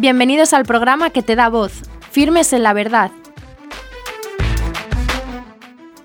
Bienvenidos 0.00 0.52
al 0.52 0.64
programa 0.64 1.10
que 1.10 1.24
te 1.24 1.34
da 1.34 1.48
voz, 1.48 1.82
Firmes 2.12 2.52
en 2.52 2.62
la 2.62 2.72
Verdad, 2.72 3.10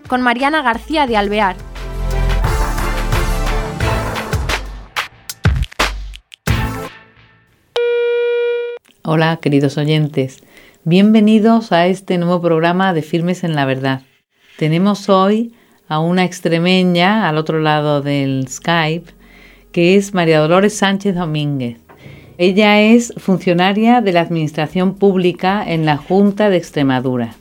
con 0.07 0.23
Mariana 0.23 0.63
García 0.63 1.05
de 1.05 1.15
Alvear. 1.15 1.55
Hola, 9.03 9.37
queridos 9.39 9.77
oyentes. 9.77 10.43
Bienvenidos 10.83 11.71
a 11.71 11.85
este 11.85 12.17
nuevo 12.17 12.41
programa 12.41 12.95
de 12.95 13.03
Firmes 13.03 13.43
en 13.43 13.53
la 13.53 13.65
Verdad. 13.65 14.01
Tenemos 14.57 15.07
hoy 15.07 15.53
a 15.87 15.99
una 15.99 16.25
extremeña 16.25 17.29
al 17.29 17.37
otro 17.37 17.59
lado 17.59 18.01
del 18.01 18.47
Skype, 18.47 19.13
que 19.71 19.97
es 19.97 20.15
María 20.15 20.39
Dolores 20.39 20.75
Sánchez 20.75 21.13
Domínguez. 21.13 21.82
Ella 22.37 22.81
es 22.81 23.13
funcionaria 23.17 24.01
de 24.01 24.11
la 24.11 24.21
Administración 24.21 24.95
Pública 24.95 25.63
en 25.65 25.85
la 25.85 25.97
Junta 25.97 26.49
de 26.49 26.57
Extremadura 26.57 27.35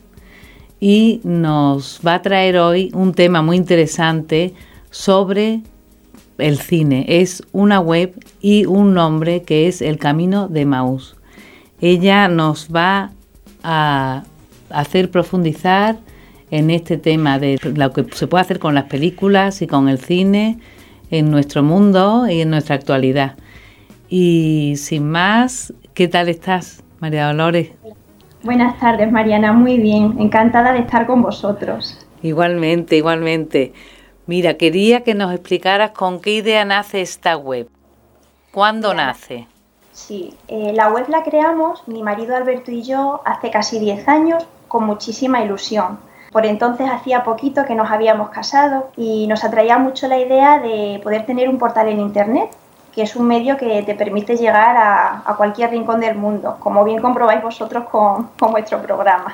y 0.79 1.19
nos 1.23 1.99
va 2.05 2.15
a 2.15 2.21
traer 2.21 2.57
hoy 2.57 2.91
un 2.93 3.13
tema 3.13 3.41
muy 3.41 3.57
interesante 3.57 4.53
sobre 4.91 5.61
el 6.37 6.59
cine. 6.59 7.05
Es 7.07 7.41
una 7.53 7.79
web 7.79 8.13
y 8.39 8.65
un 8.65 8.93
nombre 8.93 9.41
que 9.41 9.67
es 9.67 9.81
El 9.81 9.97
Camino 9.97 10.47
de 10.47 10.65
Maús. 10.65 11.15
Ella 11.81 12.27
nos 12.27 12.69
va 12.69 13.11
a 13.63 14.23
hacer 14.69 15.09
profundizar 15.09 15.97
en 16.51 16.69
este 16.69 16.97
tema 16.97 17.39
de 17.39 17.59
lo 17.63 17.91
que 17.93 18.05
se 18.13 18.27
puede 18.27 18.41
hacer 18.41 18.59
con 18.59 18.75
las 18.75 18.85
películas 18.85 19.63
y 19.63 19.67
con 19.67 19.89
el 19.89 19.97
cine 19.97 20.59
en 21.09 21.31
nuestro 21.31 21.63
mundo 21.63 22.27
y 22.29 22.41
en 22.41 22.51
nuestra 22.51 22.75
actualidad. 22.75 23.37
Y 24.15 24.75
sin 24.75 25.09
más, 25.09 25.73
¿qué 25.95 26.07
tal 26.07 26.29
estás, 26.29 26.83
María 26.99 27.25
Dolores? 27.25 27.71
Buenas 28.43 28.79
tardes, 28.79 29.11
Mariana, 29.11 29.53
muy 29.53 29.79
bien, 29.79 30.17
encantada 30.19 30.71
de 30.71 30.81
estar 30.81 31.07
con 31.07 31.23
vosotros. 31.23 31.97
Igualmente, 32.21 32.95
igualmente. 32.95 33.73
Mira, 34.27 34.53
quería 34.53 35.01
que 35.01 35.15
nos 35.15 35.33
explicaras 35.33 35.93
con 35.97 36.21
qué 36.21 36.29
idea 36.29 36.63
nace 36.63 37.01
esta 37.01 37.37
web. 37.37 37.67
¿Cuándo 38.51 38.93
nace? 38.93 39.47
Sí, 39.93 40.35
eh, 40.47 40.73
la 40.75 40.89
web 40.89 41.09
la 41.09 41.23
creamos 41.23 41.81
mi 41.87 42.03
marido 42.03 42.35
Alberto 42.35 42.69
y 42.69 42.83
yo 42.83 43.21
hace 43.25 43.49
casi 43.49 43.79
10 43.79 44.07
años 44.07 44.45
con 44.67 44.85
muchísima 44.85 45.43
ilusión. 45.43 45.97
Por 46.31 46.45
entonces 46.45 46.87
hacía 46.87 47.23
poquito 47.23 47.65
que 47.65 47.73
nos 47.73 47.89
habíamos 47.89 48.29
casado 48.29 48.91
y 48.95 49.25
nos 49.25 49.43
atraía 49.43 49.79
mucho 49.79 50.07
la 50.07 50.19
idea 50.19 50.59
de 50.59 50.99
poder 51.01 51.25
tener 51.25 51.49
un 51.49 51.57
portal 51.57 51.87
en 51.87 51.99
Internet 51.99 52.51
que 52.93 53.01
es 53.01 53.15
un 53.15 53.27
medio 53.27 53.57
que 53.57 53.81
te 53.81 53.95
permite 53.95 54.37
llegar 54.37 54.75
a, 54.77 55.33
cualquier 55.35 55.71
rincón 55.71 55.99
del 55.99 56.15
mundo, 56.15 56.57
como 56.59 56.83
bien 56.83 57.01
comprobáis 57.01 57.41
vosotros 57.41 57.85
con, 57.85 58.29
vuestro 58.51 58.81
programa. 58.81 59.33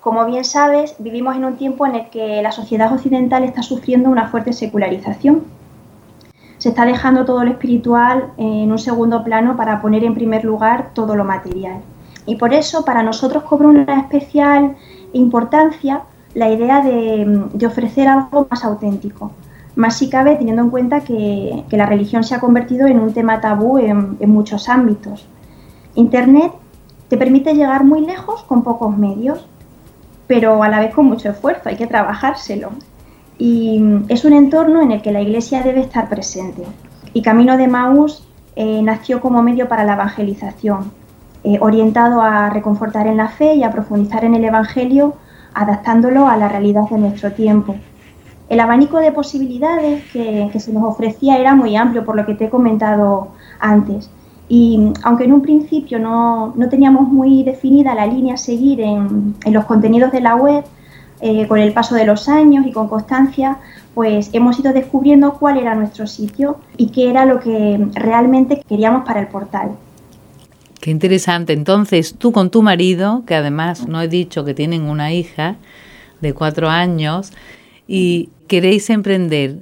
Como 0.00 0.24
bien 0.24 0.44
sabes, 0.44 0.96
vivimos 0.98 1.36
en 1.36 1.44
un 1.44 1.56
tiempo 1.56 1.86
en 1.86 1.94
el 1.94 2.10
que 2.10 2.42
la 2.42 2.52
sociedad 2.52 2.92
occidental 2.92 3.44
está 3.44 3.62
sufriendo 3.62 4.08
una 4.08 4.28
fuerte 4.28 4.52
secularización. 4.52 5.44
Se 6.58 6.70
está 6.70 6.86
dejando 6.86 7.24
todo 7.24 7.44
lo 7.44 7.50
espiritual 7.50 8.32
en 8.38 8.70
un 8.70 8.78
segundo 8.78 9.24
plano 9.24 9.56
para 9.56 9.82
poner 9.82 10.04
en 10.04 10.14
primer 10.14 10.44
lugar 10.44 10.90
todo 10.94 11.16
lo 11.16 11.24
material. 11.24 11.80
Y 12.26 12.36
por 12.36 12.54
eso 12.54 12.84
para 12.84 13.02
nosotros 13.02 13.42
cobra 13.44 13.68
una 13.68 14.00
especial 14.00 14.76
importancia 15.12 16.02
la 16.34 16.50
idea 16.50 16.80
de 16.80 17.66
ofrecer 17.66 18.08
algo 18.08 18.46
más 18.50 18.64
auténtico, 18.64 19.30
más 19.76 19.96
si 19.96 20.08
cabe 20.08 20.36
teniendo 20.36 20.62
en 20.62 20.70
cuenta 20.70 21.00
que, 21.00 21.64
la 21.70 21.86
religión 21.86 22.24
se 22.24 22.34
ha 22.34 22.40
convertido 22.40 22.86
en 22.86 23.00
un 23.00 23.12
tema 23.12 23.40
tabú 23.40 23.78
en, 23.78 24.16
muchos 24.30 24.68
ámbitos. 24.68 25.26
Internet 25.94 26.52
te 27.08 27.16
permite 27.16 27.54
llegar 27.54 27.84
muy 27.84 28.04
lejos 28.06 28.44
con 28.44 28.62
pocos 28.62 28.96
medios, 28.96 29.46
pero 30.26 30.62
a 30.62 30.68
la 30.68 30.80
vez 30.80 30.94
con 30.94 31.06
mucho 31.06 31.28
esfuerzo, 31.28 31.68
hay 31.68 31.76
que 31.76 31.86
trabajárselo. 31.86 32.70
Y 33.36 33.82
es 34.08 34.24
un 34.24 34.32
entorno 34.32 34.80
en 34.80 34.92
el 34.92 35.02
que 35.02 35.12
la 35.12 35.20
Iglesia 35.20 35.62
debe 35.62 35.80
estar 35.80 36.08
presente. 36.08 36.62
Y 37.12 37.22
Camino 37.22 37.56
de 37.56 37.68
Maús 37.68 38.26
eh, 38.54 38.80
nació 38.82 39.20
como 39.20 39.42
medio 39.42 39.68
para 39.68 39.84
la 39.84 39.94
evangelización, 39.94 40.92
eh, 41.42 41.58
orientado 41.60 42.22
a 42.22 42.48
reconfortar 42.50 43.08
en 43.08 43.16
la 43.16 43.28
fe 43.28 43.54
y 43.54 43.64
a 43.64 43.72
profundizar 43.72 44.24
en 44.24 44.34
el 44.36 44.44
Evangelio, 44.44 45.14
adaptándolo 45.52 46.28
a 46.28 46.36
la 46.36 46.48
realidad 46.48 46.88
de 46.88 46.98
nuestro 46.98 47.32
tiempo 47.32 47.76
el 48.48 48.60
abanico 48.60 48.98
de 48.98 49.12
posibilidades 49.12 50.04
que, 50.12 50.50
se 50.58 50.72
nos 50.72 50.84
ofrecía 50.84 51.38
era 51.38 51.54
muy 51.54 51.76
amplio, 51.76 52.04
por 52.04 52.16
lo 52.16 52.26
que 52.26 52.34
te 52.34 52.46
he 52.46 52.50
comentado 52.50 53.28
antes. 53.58 54.10
Y 54.48 54.92
aunque 55.02 55.24
en 55.24 55.32
un 55.32 55.42
principio 55.42 55.98
no, 55.98 56.54
teníamos 56.68 57.08
muy 57.08 57.42
definida 57.42 57.94
la 57.94 58.06
línea 58.06 58.34
a 58.34 58.38
seguir 58.38 58.80
en, 58.80 59.34
los 59.50 59.64
contenidos 59.64 60.12
de 60.12 60.20
la 60.20 60.36
web, 60.36 60.64
eh, 61.20 61.46
con 61.48 61.58
el 61.58 61.72
paso 61.72 61.94
de 61.94 62.04
los 62.04 62.28
años 62.28 62.66
y 62.66 62.72
con 62.72 62.88
constancia, 62.88 63.56
pues 63.94 64.28
hemos 64.34 64.58
ido 64.58 64.72
descubriendo 64.72 65.34
cuál 65.34 65.56
era 65.56 65.74
nuestro 65.74 66.06
sitio 66.06 66.58
y 66.76 66.88
qué 66.88 67.08
era 67.08 67.24
lo 67.24 67.40
que 67.40 67.88
realmente 67.94 68.62
queríamos 68.68 69.06
para 69.06 69.20
el 69.20 69.28
portal. 69.28 69.70
Qué 70.80 70.90
interesante. 70.90 71.54
Entonces, 71.54 72.16
tú 72.18 72.30
con 72.30 72.50
tu 72.50 72.60
marido, 72.60 73.22
que 73.26 73.34
además 73.34 73.88
no 73.88 74.02
he 74.02 74.08
dicho 74.08 74.44
que 74.44 74.52
tienen 74.52 74.82
una 74.82 75.14
hija 75.14 75.56
de 76.20 76.34
cuatro 76.34 76.68
años, 76.68 77.32
y 77.86 78.30
queréis 78.48 78.90
emprender 78.90 79.58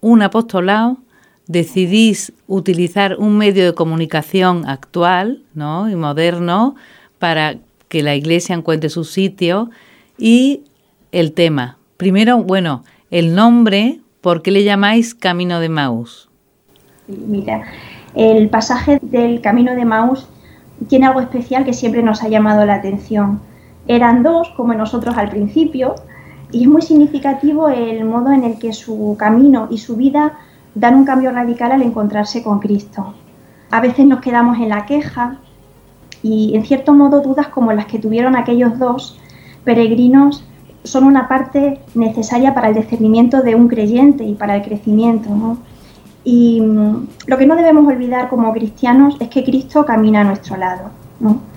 un 0.00 0.22
apostolado, 0.22 0.98
decidís 1.46 2.32
utilizar 2.46 3.16
un 3.18 3.36
medio 3.36 3.64
de 3.64 3.74
comunicación 3.74 4.68
actual 4.68 5.42
y 5.54 5.96
moderno 5.96 6.76
para 7.18 7.56
que 7.88 8.02
la 8.02 8.14
iglesia 8.14 8.54
encuentre 8.54 8.88
su 8.88 9.04
sitio 9.04 9.70
y 10.16 10.62
el 11.12 11.32
tema. 11.32 11.76
Primero, 11.96 12.38
bueno, 12.42 12.84
el 13.10 13.34
nombre, 13.34 14.00
¿por 14.20 14.42
qué 14.42 14.52
le 14.52 14.64
llamáis 14.64 15.14
Camino 15.14 15.58
de 15.60 15.68
Maús? 15.68 16.28
Mira, 17.08 17.64
el 18.14 18.48
pasaje 18.48 18.98
del 19.02 19.40
Camino 19.40 19.74
de 19.74 19.84
Maús 19.84 20.28
tiene 20.88 21.06
algo 21.06 21.20
especial 21.20 21.64
que 21.64 21.72
siempre 21.72 22.02
nos 22.02 22.22
ha 22.22 22.28
llamado 22.28 22.64
la 22.64 22.74
atención. 22.76 23.40
Eran 23.88 24.22
dos, 24.22 24.50
como 24.56 24.72
nosotros 24.74 25.16
al 25.16 25.30
principio, 25.30 25.96
y 26.52 26.62
es 26.62 26.68
muy 26.68 26.82
significativo 26.82 27.68
el 27.68 28.04
modo 28.04 28.32
en 28.32 28.44
el 28.44 28.58
que 28.58 28.72
su 28.72 29.16
camino 29.18 29.68
y 29.70 29.78
su 29.78 29.96
vida 29.96 30.38
dan 30.74 30.94
un 30.94 31.04
cambio 31.04 31.30
radical 31.30 31.72
al 31.72 31.82
encontrarse 31.82 32.42
con 32.42 32.60
Cristo. 32.60 33.14
A 33.70 33.80
veces 33.80 34.06
nos 34.06 34.20
quedamos 34.20 34.58
en 34.58 34.68
la 34.68 34.86
queja 34.86 35.38
y 36.22 36.54
en 36.54 36.64
cierto 36.64 36.92
modo 36.92 37.20
dudas 37.20 37.48
como 37.48 37.72
las 37.72 37.86
que 37.86 37.98
tuvieron 37.98 38.36
aquellos 38.36 38.78
dos 38.78 39.18
peregrinos 39.64 40.44
son 40.82 41.04
una 41.04 41.28
parte 41.28 41.80
necesaria 41.94 42.54
para 42.54 42.68
el 42.68 42.74
discernimiento 42.74 43.42
de 43.42 43.54
un 43.54 43.68
creyente 43.68 44.24
y 44.24 44.34
para 44.34 44.56
el 44.56 44.62
crecimiento. 44.62 45.58
Y 46.24 46.60
mm, 46.60 47.06
lo 47.26 47.38
que 47.38 47.46
no 47.46 47.56
debemos 47.56 47.86
olvidar 47.86 48.28
como 48.28 48.52
cristianos 48.52 49.16
es 49.20 49.28
que 49.28 49.44
Cristo 49.44 49.84
camina 49.84 50.22
a 50.22 50.24
nuestro 50.24 50.56
lado. 50.56 50.90
¿no? 51.20 51.49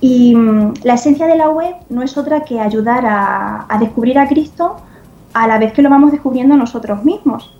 Y 0.00 0.34
mm, 0.34 0.74
la 0.82 0.94
esencia 0.94 1.26
de 1.26 1.36
la 1.36 1.48
web 1.48 1.74
no 1.88 2.02
es 2.02 2.16
otra 2.16 2.40
que 2.40 2.60
ayudar 2.60 3.04
a, 3.06 3.66
descubrir 3.80 4.18
a 4.18 4.28
Cristo 4.28 4.76
a 5.32 5.46
la 5.46 5.58
vez 5.58 5.72
que 5.72 5.82
lo 5.82 5.90
vamos 5.90 6.12
descubriendo 6.12 6.56
nosotros 6.56 7.04
mismos. 7.04 7.54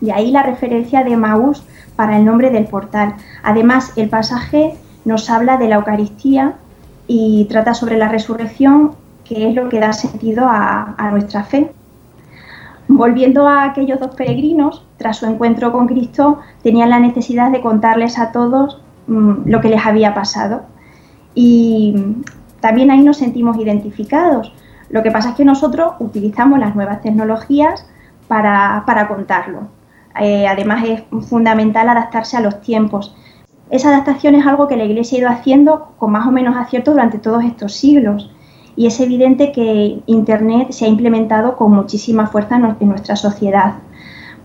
Y 0.00 0.10
ahí 0.10 0.30
la 0.30 0.42
referencia 0.42 1.02
de 1.02 1.16
Maús 1.16 1.64
para 1.96 2.16
el 2.16 2.24
nombre 2.24 2.50
del 2.50 2.66
portal. 2.66 3.14
Además, 3.42 3.92
el 3.96 4.08
pasaje 4.08 4.76
nos 5.04 5.28
habla 5.30 5.56
de 5.56 5.68
la 5.68 5.76
Eucaristía 5.76 6.54
y 7.08 7.46
trata 7.46 7.74
sobre 7.74 7.96
la 7.96 8.08
resurrección, 8.08 8.92
que 9.24 9.48
es 9.48 9.54
lo 9.54 9.68
que 9.68 9.80
da 9.80 9.92
sentido 9.92 10.46
a, 10.46 10.94
a 10.96 11.10
nuestra 11.10 11.42
fe. 11.44 11.72
Volviendo 12.86 13.48
a 13.48 13.64
aquellos 13.64 13.98
dos 14.00 14.14
peregrinos, 14.14 14.84
tras 14.96 15.18
su 15.18 15.26
encuentro 15.26 15.72
con 15.72 15.86
Cristo, 15.86 16.38
tenían 16.62 16.90
la 16.90 17.00
necesidad 17.00 17.50
de 17.50 17.60
contarles 17.60 18.18
a 18.18 18.32
todos 18.32 18.80
mm, 19.08 19.46
lo 19.46 19.60
que 19.60 19.68
les 19.68 19.84
había 19.84 20.14
pasado 20.14 20.62
y 21.40 21.94
también 22.58 22.90
ahí 22.90 23.00
nos 23.00 23.18
sentimos 23.18 23.58
identificados. 23.58 24.52
Lo 24.90 25.04
que 25.04 25.12
pasa 25.12 25.30
es 25.30 25.34
que 25.36 25.44
nosotros 25.44 25.92
utilizamos 26.00 26.58
las 26.58 26.74
nuevas 26.74 27.00
tecnologías 27.00 27.86
para, 28.26 29.06
contarlo. 29.06 29.68
Eh, 30.20 30.48
además 30.48 30.84
es 30.84 31.02
fundamental 31.28 31.88
adaptarse 31.88 32.36
a 32.36 32.40
los 32.40 32.60
tiempos. 32.60 33.14
Esa 33.70 33.90
adaptación 33.90 34.34
es 34.34 34.48
algo 34.48 34.66
que 34.66 34.76
la 34.76 34.82
Iglesia 34.82 35.16
ha 35.16 35.20
ido 35.20 35.28
haciendo 35.28 35.92
con 35.96 36.10
más 36.10 36.26
o 36.26 36.32
menos 36.32 36.56
acierto 36.56 36.90
durante 36.90 37.18
todos 37.18 37.44
estos 37.44 37.72
siglos. 37.72 38.32
Y 38.74 38.88
es 38.88 38.98
evidente 38.98 39.52
que 39.52 40.02
Internet 40.06 40.72
se 40.72 40.86
ha 40.86 40.88
implementado 40.88 41.56
con 41.56 41.70
muchísima 41.70 42.26
fuerza 42.26 42.56
en 42.56 42.88
nuestra 42.88 43.14
sociedad. 43.14 43.74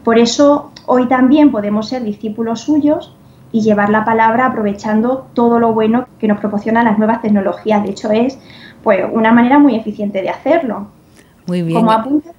Por 0.04 0.20
eso 0.20 0.72
hoy 0.86 1.08
también 1.08 1.52
podemos 1.52 1.90
ser 1.90 2.04
discípulos 2.04 2.60
suyos 2.62 3.16
y 3.54 3.62
llevar 3.62 3.90
la 3.90 4.04
palabra 4.04 4.48
aprovechando 4.48 5.28
todo 5.34 5.60
lo 5.60 5.72
bueno 5.72 6.08
que 6.20 6.28
nos 6.28 6.40
proporcionan 6.40 6.84
las 6.84 6.98
nuevas 6.98 7.22
tecnologías. 7.22 7.84
De 7.84 7.92
hecho, 7.92 8.12
es 8.12 8.38
pues 8.84 9.06
una 9.10 9.32
manera 9.32 9.60
muy 9.60 9.76
eficiente 9.76 10.22
de 10.22 10.30
hacerlo. 10.30 10.88
Muy 11.48 11.62
bien. 11.62 11.80
Como 11.80 11.92
apunte, 11.94 12.32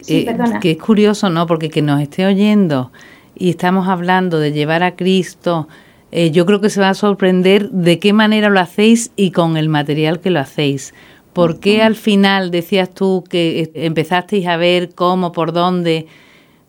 sí, 0.00 0.24
eh. 0.28 0.36
Que 0.60 0.72
es 0.72 0.78
curioso, 0.78 1.28
¿no? 1.30 1.48
Porque 1.48 1.70
que 1.70 1.82
nos 1.82 2.00
esté 2.00 2.24
oyendo 2.26 2.92
y 3.34 3.50
estamos 3.50 3.88
hablando 3.88 4.38
de 4.38 4.52
llevar 4.52 4.84
a 4.84 4.94
Cristo 4.94 5.66
eh, 6.14 6.30
yo 6.30 6.44
creo 6.44 6.60
que 6.60 6.68
se 6.68 6.80
va 6.80 6.90
a 6.90 6.94
sorprender 6.94 7.70
de 7.70 7.98
qué 7.98 8.12
manera 8.12 8.50
lo 8.50 8.60
hacéis 8.60 9.10
y 9.16 9.30
con 9.30 9.56
el 9.56 9.70
material 9.70 10.20
que 10.20 10.28
lo 10.28 10.40
hacéis. 10.40 10.92
¿Por 11.32 11.58
qué 11.58 11.82
al 11.82 11.96
final 11.96 12.50
decías 12.50 12.90
tú 12.90 13.24
que 13.28 13.72
empezasteis 13.74 14.46
a 14.46 14.58
ver 14.58 14.94
cómo, 14.94 15.32
por 15.32 15.54
dónde, 15.54 16.06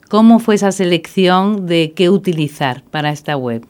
cómo 0.10 0.40
fue 0.40 0.56
esa 0.56 0.72
selección 0.72 1.66
de 1.66 1.92
qué 1.94 2.10
utilizar 2.10 2.84
para 2.84 3.12
esta 3.12 3.36
web? 3.36 3.66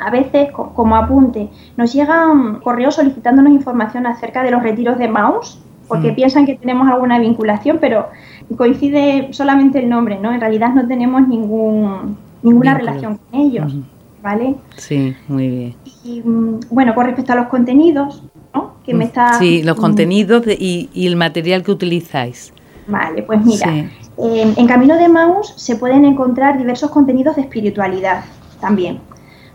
A 0.00 0.10
veces, 0.10 0.50
como 0.52 0.96
apunte, 0.96 1.48
nos 1.76 1.92
llegan 1.92 2.60
correos 2.60 2.94
solicitándonos 2.94 3.52
información 3.52 4.06
acerca 4.06 4.42
de 4.42 4.50
los 4.50 4.62
retiros 4.62 4.98
de 4.98 5.08
Maus, 5.08 5.60
porque 5.88 6.12
mm. 6.12 6.14
piensan 6.14 6.46
que 6.46 6.54
tenemos 6.54 6.88
alguna 6.88 7.18
vinculación, 7.18 7.78
pero 7.80 8.08
coincide 8.56 9.28
solamente 9.32 9.78
el 9.78 9.88
nombre, 9.88 10.18
¿no? 10.18 10.32
En 10.32 10.40
realidad 10.40 10.70
no 10.74 10.86
tenemos 10.86 11.26
ningún, 11.28 12.16
ninguna 12.42 12.74
relación 12.74 13.18
con 13.18 13.40
ellos. 13.40 13.76
¿vale? 14.22 14.54
Sí, 14.76 15.14
muy 15.28 15.48
bien. 15.48 15.74
Y 16.04 16.20
mm, 16.20 16.60
bueno, 16.70 16.94
con 16.94 17.06
respecto 17.06 17.32
a 17.32 17.36
los 17.36 17.46
contenidos, 17.46 18.22
¿no? 18.54 18.74
Que 18.84 18.94
me 18.94 19.04
está... 19.04 19.34
Sí, 19.34 19.62
los 19.62 19.78
mm. 19.78 19.80
contenidos 19.80 20.44
y, 20.46 20.88
el 20.94 21.16
material 21.16 21.62
que 21.62 21.72
utilizáis. 21.72 22.52
Vale, 22.86 23.22
pues 23.22 23.44
mira, 23.44 23.88
en 24.18 24.66
Camino 24.66 24.96
de 24.96 25.08
Maus 25.08 25.52
se 25.56 25.76
pueden 25.76 26.04
encontrar 26.04 26.58
diversos 26.58 26.90
contenidos 26.90 27.36
de 27.36 27.42
espiritualidad 27.42 28.24
también, 28.60 28.98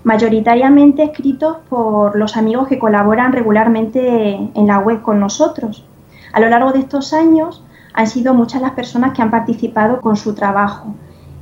mayoritariamente 0.05 1.03
escritos 1.03 1.57
por 1.67 2.15
los 2.15 2.37
amigos 2.37 2.67
que 2.67 2.77
colaboran 2.77 3.33
regularmente 3.33 4.35
en 4.35 4.67
la 4.67 4.77
web 4.77 5.01
con 5.01 5.19
nosotros. 5.19 5.83
A 6.31 6.39
lo 6.39 6.47
largo 6.47 6.71
de 6.71 6.79
estos 6.79 7.11
años 7.11 7.63
han 7.91 8.05
sido 8.05 8.35
muchas 8.35 8.61
las 8.61 8.71
personas 8.71 9.13
que 9.13 9.23
han 9.23 9.31
participado 9.31 10.01
con 10.01 10.15
su 10.15 10.35
trabajo 10.35 10.93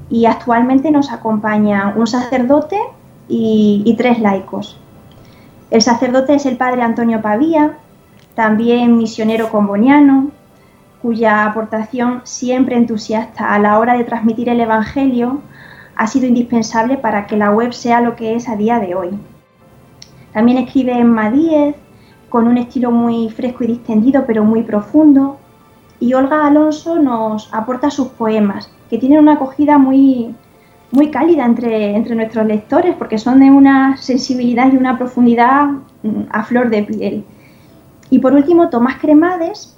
y 0.10 0.28
actualmente 0.28 0.92
nos 0.92 1.12
acompaña 1.12 1.94
un 1.98 2.08
sacerdote 2.08 2.80
y, 3.28 3.96
tres 3.98 4.20
laicos. 4.20 4.80
El 5.70 5.82
sacerdote 5.82 6.36
es 6.36 6.46
el 6.46 6.56
padre 6.56 6.84
Antonio 6.84 7.22
Pavía, 7.22 7.78
también 8.34 8.98
misionero 8.98 9.50
comboniano, 9.50 10.30
cuya 11.02 11.46
aportación 11.46 12.22
siempre 12.24 12.78
entusiasta 12.78 13.54
a 13.54 13.60
la 13.60 13.78
hora 13.78 13.98
de 13.98 14.06
transmitir 14.06 14.48
el 14.48 14.62
Evangelio 14.62 15.42
ha 15.96 16.08
sido 16.08 16.28
indispensable 16.28 16.98
para 16.98 17.28
que 17.28 17.38
la 17.38 17.52
web 17.52 17.74
sea 17.74 18.02
lo 18.02 18.16
que 18.16 18.36
es 18.36 18.50
a 18.50 18.56
día 18.56 18.80
de 18.80 18.96
hoy. 18.96 19.10
También 20.34 20.58
escribe 20.58 20.94
en 20.94 21.12
Madíez, 21.12 21.76
con 22.30 22.48
un 22.48 22.58
estilo 22.58 22.90
muy 22.90 23.30
fresco 23.30 23.64
y 23.64 23.68
distendido, 23.68 24.26
pero 24.26 24.44
muy 24.44 24.64
profundo. 24.64 25.38
Y 26.00 26.16
Olga 26.16 26.48
Alonso 26.48 26.98
nos 27.00 27.54
aporta 27.54 27.92
sus 27.92 28.08
poemas, 28.08 28.72
que 28.90 28.98
tienen 28.98 29.20
una 29.20 29.34
acogida 29.34 29.78
muy, 29.78 30.34
muy 30.92 31.12
cálida 31.12 31.46
entre, 31.46 31.96
entre 31.96 32.16
nuestros 32.16 32.46
lectores 32.46 32.96
porque 32.96 33.18
son 33.18 33.40
de 33.40 33.52
una 33.52 33.98
sensibilidad 33.98 34.72
y 34.72 34.78
una 34.78 34.98
profundidad 34.98 35.66
mm, 36.02 36.24
a 36.32 36.44
flor 36.44 36.70
de 36.70 36.84
piel. 36.84 37.24
Y 38.10 38.20
por 38.20 38.34
último, 38.34 38.70
Tomás 38.70 38.98
Cremades 39.00 39.78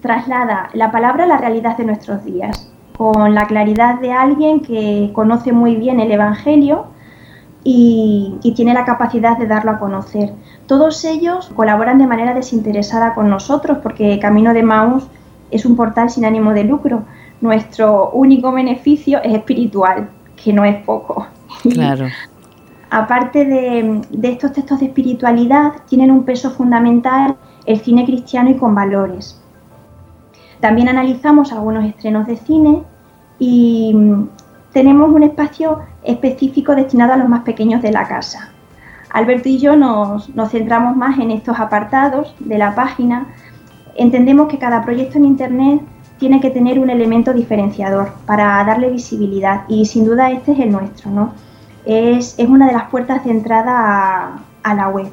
traslada 0.00 0.70
la 0.72 0.90
palabra 0.90 1.24
a 1.24 1.26
la 1.26 1.38
realidad 1.38 1.76
de 1.76 1.84
nuestros 1.84 2.24
días, 2.24 2.72
con 2.96 3.34
la 3.34 3.46
claridad 3.46 4.00
de 4.00 4.12
alguien 4.12 4.60
que 4.60 5.10
conoce 5.14 5.52
muy 5.52 5.76
bien 5.76 6.00
el 6.00 6.10
Evangelio 6.10 6.86
y, 7.62 8.36
y, 8.42 8.52
tiene 8.52 8.74
la 8.74 8.84
capacidad 8.84 9.36
de 9.36 9.46
darlo 9.46 9.72
a 9.72 9.78
conocer. 9.78 10.32
Todos 10.66 11.04
ellos 11.04 11.50
colaboran 11.56 11.98
de 11.98 12.06
manera 12.06 12.32
desinteresada 12.32 13.14
con 13.14 13.28
nosotros 13.28 13.78
porque 13.82 14.18
Camino 14.20 14.54
de 14.54 14.62
Maus 14.62 15.08
es 15.50 15.66
un 15.66 15.76
portal 15.76 16.10
sin 16.10 16.24
ánimo 16.24 16.52
de 16.52 16.64
lucro. 16.64 17.02
Nuestro 17.40 18.10
único 18.10 18.52
beneficio 18.52 19.20
es 19.22 19.34
espiritual 19.34 20.08
que 20.42 20.52
no 20.52 20.64
es 20.64 20.76
poco. 20.84 21.26
Claro. 21.62 22.06
Aparte 22.90 23.44
de, 23.44 24.00
estos 24.22 24.52
textos 24.52 24.80
de 24.80 24.86
espiritualidad, 24.86 25.72
tienen 25.88 26.10
un 26.10 26.24
peso 26.24 26.50
fundamental 26.50 27.36
el 27.64 27.80
cine 27.80 28.04
cristiano 28.04 28.50
y 28.50 28.54
con 28.54 28.74
valores. 28.74 29.42
También 30.60 30.88
analizamos 30.88 31.52
algunos 31.52 31.84
estrenos 31.84 32.26
de 32.26 32.36
cine 32.36 32.82
y 33.38 33.92
mm, 33.94 34.28
tenemos 34.72 35.10
un 35.10 35.22
espacio 35.22 35.80
específico 36.02 36.74
destinado 36.74 37.12
a 37.12 37.16
los 37.16 37.28
más 37.28 37.42
pequeños 37.42 37.82
de 37.82 37.92
la 37.92 38.06
casa. 38.06 38.50
Alberto 39.10 39.48
y 39.48 39.58
yo 39.58 39.76
nos, 39.76 40.28
nos, 40.34 40.50
centramos 40.50 40.96
más 40.96 41.18
en 41.18 41.30
estos 41.30 41.58
apartados 41.58 42.34
de 42.38 42.58
la 42.58 42.74
página. 42.74 43.26
Entendemos 43.94 44.48
que 44.48 44.58
cada 44.58 44.82
proyecto 44.84 45.16
en 45.18 45.24
Internet 45.24 45.80
tiene 46.18 46.40
que 46.40 46.50
tener 46.50 46.78
un 46.78 46.90
elemento 46.90 47.32
diferenciador 47.32 48.12
para 48.24 48.62
darle 48.64 48.90
visibilidad 48.90 49.62
y 49.68 49.84
sin 49.86 50.04
duda 50.04 50.30
este 50.30 50.52
es 50.52 50.60
el 50.60 50.72
nuestro, 50.72 51.10
¿no? 51.10 51.32
Es, 51.84 52.36
una 52.38 52.66
de 52.66 52.72
las 52.72 52.90
puertas 52.90 53.24
de 53.24 53.30
entrada 53.30 54.40
a, 54.62 54.74
la 54.74 54.88
web. 54.88 55.08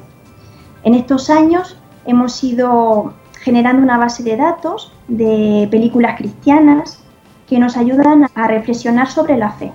En 0.82 0.94
estos 0.94 1.30
años 1.30 1.78
hemos 2.04 2.42
ido 2.42 3.12
generando 3.44 3.82
una 3.82 3.98
base 3.98 4.22
de 4.22 4.38
datos 4.38 4.90
de 5.06 5.68
películas 5.70 6.16
cristianas 6.16 7.04
que 7.46 7.58
nos 7.58 7.76
ayudan 7.76 8.26
a 8.34 8.48
reflexionar 8.48 9.08
sobre 9.08 9.36
la 9.36 9.50
fe 9.50 9.70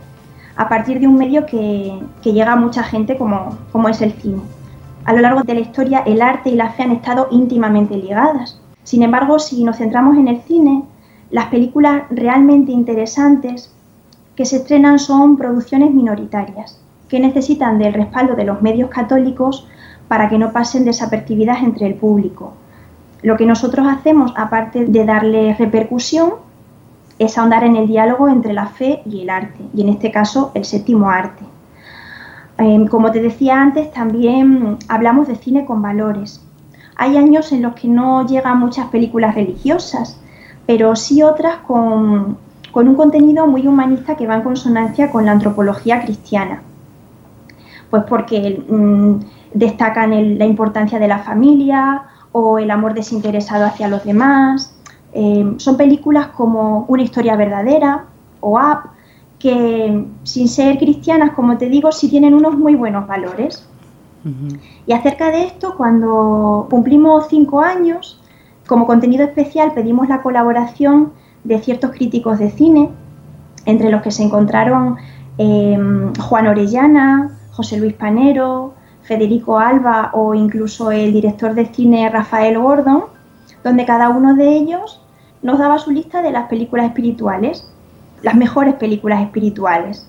a 0.56 0.68
partir 0.68 1.00
de 1.00 1.08
un 1.08 1.16
medio 1.16 1.46
que, 1.46 2.02
llega 2.24 2.52
a 2.52 2.56
mucha 2.56 2.84
gente 2.84 3.16
como, 3.16 3.58
como 3.72 3.88
es 3.88 4.02
el 4.02 4.12
cine. 4.14 4.42
A 5.06 5.14
lo 5.14 5.22
largo 5.22 5.44
de 5.44 5.54
la 5.54 5.60
historia 5.62 6.00
el 6.00 6.22
arte 6.22 6.50
y 6.50 6.56
la 6.56 6.72
fe 6.72 6.84
han 6.84 6.92
estado 6.92 7.28
íntimamente 7.32 7.96
ligadas. 7.96 8.60
Sin 8.84 9.04
embargo, 9.04 9.40
si 9.40 9.64
nos 9.64 9.78
centramos 9.78 10.18
en 10.18 10.28
el 10.28 10.42
cine, 10.42 10.84
las 11.30 11.46
películas 11.46 12.04
realmente 12.10 12.72
interesantes 12.72 13.72
que 14.36 14.46
se 14.46 14.58
estrenan 14.58 14.98
son 14.98 15.38
producciones 15.38 15.94
minoritarias, 15.94 16.82
que 17.08 17.20
necesitan 17.20 17.78
del 17.78 17.94
respaldo 17.94 18.36
de 18.36 18.46
los 18.46 18.62
medios 18.62 18.90
católicos 18.90 19.68
para 20.08 20.28
que 20.28 20.40
no 20.40 20.52
pasen 20.52 20.86
desapercibidas 20.86 21.62
entre 21.62 21.86
el 21.86 21.94
público. 21.94 22.54
Lo 23.22 23.36
que 23.36 23.46
nosotros 23.46 23.88
hacemos, 23.88 24.34
aparte 24.38 24.86
de 24.86 25.06
darle 25.06 25.54
repercusión, 25.56 26.34
es 27.18 27.38
ahondar 27.38 27.66
en 27.66 27.76
el 27.76 27.88
diálogo 27.88 28.30
entre 28.30 28.54
la 28.54 28.68
fe 28.68 29.02
y 29.06 29.22
el 29.22 29.30
arte, 29.30 29.60
y 29.74 29.82
en 29.82 29.90
este 29.90 30.12
caso 30.12 30.52
el 30.54 30.64
séptimo 30.64 31.10
arte. 31.10 31.44
Em, 32.58 32.88
como 32.88 33.12
te 33.12 33.22
decía 33.22 33.62
antes, 33.62 33.92
también 33.92 34.78
hablamos 34.88 35.28
de 35.28 35.36
cine 35.36 35.66
con 35.66 35.82
valores. 35.82 36.42
Hay 36.96 37.18
años 37.18 37.52
en 37.52 37.62
los 37.62 37.76
que 37.76 37.88
no 37.88 38.26
llegan 38.26 38.60
muchas 38.60 38.88
películas 38.88 39.36
religiosas, 39.36 40.20
pero 40.66 40.96
sí 40.96 41.24
otras 41.24 41.58
con, 41.68 42.38
un 42.74 42.96
contenido 42.96 43.48
muy 43.48 43.68
humanista 43.68 44.16
que 44.16 44.28
va 44.28 44.36
en 44.36 44.44
consonancia 44.44 45.12
con 45.12 45.26
la 45.26 45.32
antropología 45.32 46.02
cristiana. 46.02 46.62
Pues 47.90 48.04
porque 48.04 48.64
mm, 48.70 49.16
destacan 49.54 50.38
la 50.38 50.46
importancia 50.46 51.00
de 51.00 51.08
la 51.08 51.20
familia 51.20 52.04
o 52.32 52.60
el 52.60 52.72
amor 52.72 52.94
desinteresado 52.94 53.66
hacia 53.66 53.88
los 53.88 54.04
demás. 54.04 54.76
Eh, 55.14 55.54
son 55.58 55.78
películas 55.78 56.28
como 56.28 56.86
Una 56.88 57.04
historia 57.04 57.36
verdadera 57.36 58.06
o 58.42 58.60
Up, 58.60 58.90
que 59.40 60.06
sin 60.24 60.48
ser 60.48 60.78
cristianas, 60.78 61.32
como 61.32 61.58
te 61.58 61.70
digo, 61.70 61.92
sí 61.92 62.10
tienen 62.10 62.34
unos 62.34 62.58
muy 62.58 62.76
buenos 62.76 63.08
valores. 63.08 63.66
Y 64.86 64.92
acerca 64.92 65.32
de 65.32 65.46
esto, 65.46 65.76
cuando 65.78 66.68
cumplimos 66.70 67.28
cinco 67.30 67.62
años, 67.62 68.20
como 68.68 68.86
contenido 68.86 69.24
especial 69.24 69.74
pedimos 69.74 70.10
la 70.10 70.22
colaboración 70.22 71.14
de 71.46 71.58
ciertos 71.60 71.92
críticos 71.92 72.38
de 72.38 72.52
cine, 72.52 72.90
entre 73.66 73.90
los 73.90 74.02
que 74.02 74.12
se 74.12 74.24
encontraron 74.24 74.98
em, 75.38 76.14
Juan 76.16 76.48
Orellana, 76.48 77.38
José 77.52 77.78
Luis 77.78 77.94
Panero, 77.94 78.74
Federico 79.10 79.58
Alba 79.58 80.12
o 80.14 80.36
incluso 80.36 80.92
el 80.92 81.12
director 81.12 81.56
de 81.56 81.66
cine 81.66 82.08
Rafael 82.10 82.60
Gordon, 82.60 83.06
donde 83.64 83.84
cada 83.84 84.10
uno 84.10 84.36
de 84.36 84.56
ellos 84.56 85.02
nos 85.42 85.58
daba 85.58 85.80
su 85.80 85.90
lista 85.90 86.22
de 86.22 86.32
las 86.32 86.48
películas 86.48 86.86
espirituales, 86.86 87.68
las 88.22 88.36
mejores 88.36 88.76
películas 88.76 89.24
espirituales. 89.24 90.08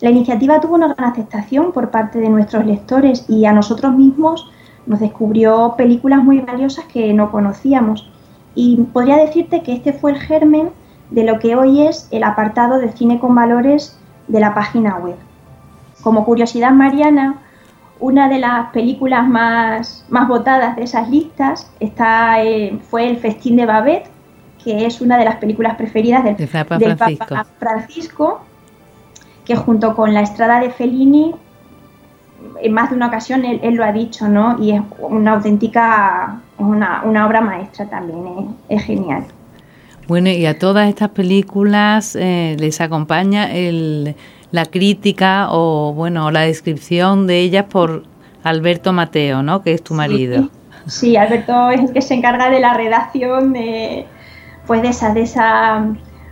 La 0.00 0.10
iniciativa 0.10 0.60
tuvo 0.60 0.74
una 0.74 0.92
gran 0.92 1.12
aceptación 1.12 1.70
por 1.70 1.92
parte 1.92 2.18
de 2.18 2.28
nuestros 2.28 2.66
lectores 2.66 3.24
y 3.28 3.44
a 3.46 3.52
nosotros 3.52 3.94
mismos 3.94 4.50
nos 4.84 4.98
descubrió 4.98 5.74
películas 5.76 6.24
muy 6.24 6.40
valiosas 6.40 6.86
que 6.86 7.14
no 7.14 7.30
conocíamos. 7.30 8.10
Y 8.56 8.78
podría 8.92 9.16
decirte 9.16 9.62
que 9.62 9.74
este 9.74 9.92
fue 9.92 10.10
el 10.10 10.18
germen 10.18 10.70
de 11.10 11.22
lo 11.22 11.38
que 11.38 11.54
hoy 11.54 11.82
es 11.82 12.08
el 12.10 12.24
apartado 12.24 12.78
de 12.78 12.90
cine 12.90 13.20
con 13.20 13.32
valores 13.36 13.96
de 14.26 14.40
la 14.40 14.54
página 14.54 14.96
web. 14.96 15.16
Como 16.02 16.24
curiosidad 16.24 16.72
mariana, 16.72 17.43
una 18.00 18.28
de 18.28 18.38
las 18.38 18.70
películas 18.70 19.26
más, 19.28 20.04
más 20.08 20.28
votadas 20.28 20.76
de 20.76 20.84
esas 20.84 21.08
listas 21.08 21.70
está, 21.80 22.42
eh, 22.42 22.78
fue 22.90 23.08
El 23.08 23.16
Festín 23.18 23.56
de 23.56 23.66
Babette, 23.66 24.10
que 24.62 24.86
es 24.86 25.00
una 25.00 25.16
de 25.18 25.24
las 25.24 25.36
películas 25.36 25.76
preferidas 25.76 26.24
del, 26.24 26.36
Papa, 26.48 26.78
Francisco. 27.58 28.40
que 29.44 29.56
junto 29.56 29.94
con 29.94 30.14
La 30.14 30.22
Estrada 30.22 30.60
de 30.60 30.70
Fellini 30.70 31.34
en 32.60 32.72
más 32.72 32.90
de 32.90 32.96
una 32.96 33.08
ocasión 33.08 33.44
él, 33.44 33.74
lo 33.74 33.84
ha 33.84 33.92
dicho, 33.92 34.28
¿no? 34.28 34.62
Y 34.62 34.72
es 34.72 34.82
una 34.98 35.32
auténtica, 35.34 36.40
una, 36.58 37.02
una 37.04 37.26
obra 37.26 37.40
maestra 37.40 37.86
también, 37.86 38.56
es, 38.68 38.82
genial. 38.82 39.24
Bueno, 40.06 40.28
y 40.28 40.44
a 40.46 40.58
todas 40.58 40.88
estas 40.88 41.10
películas 41.10 42.16
eh, 42.16 42.56
les 42.58 42.80
acompaña 42.80 43.50
el, 43.52 44.14
la 44.54 44.66
crítica 44.66 45.48
o 45.50 45.92
bueno 45.94 46.30
la 46.30 46.42
descripción 46.42 47.26
de 47.26 47.40
ellas 47.40 47.64
por 47.68 48.04
Alberto 48.44 48.92
Mateo, 48.92 49.42
¿no? 49.42 49.62
Que 49.62 49.72
es 49.72 49.82
tu 49.82 49.94
marido. 49.94 50.48
Sí, 50.86 51.16
Alberto 51.16 51.70
es 51.70 51.80
el 51.80 51.92
que 51.92 52.00
se 52.00 52.14
encarga 52.14 52.50
de 52.50 52.60
la 52.60 52.72
redacción 52.74 53.52
de 53.52 54.06
pues 54.64 54.80
de 54.80 54.88
esa 54.90 55.12
de 55.12 55.22
esa 55.22 55.80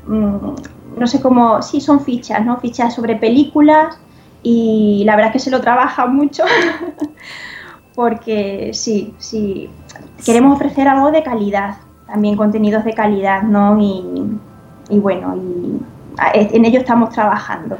mm, 0.07 0.55
no 0.97 1.07
sé 1.09 1.21
cómo, 1.21 1.62
sí 1.62 1.81
son 1.81 2.05
fichas, 2.05 2.45
¿no? 2.45 2.61
Fichas 2.61 2.95
sobre 2.95 3.17
películas 3.17 3.99
y 4.45 5.02
la 5.05 5.17
verdad 5.17 5.31
es 5.31 5.33
que 5.33 5.38
se 5.41 5.50
lo 5.50 5.61
trabaja 5.61 6.07
mucho 6.07 6.45
porque 7.97 8.71
sí, 8.73 9.17
sí 9.19 9.69
queremos 10.25 10.55
ofrecer 10.55 10.87
algo 10.87 11.11
de 11.11 11.25
calidad, 11.25 11.79
también 12.07 12.37
contenidos 12.37 12.85
de 12.85 12.95
calidad, 12.95 13.43
¿no? 13.43 13.81
Y, 13.81 14.05
y 14.91 14.99
bueno, 15.00 15.35
y 15.35 15.83
en 16.33 16.64
ello 16.64 16.79
estamos 16.79 17.11
trabajando. 17.11 17.79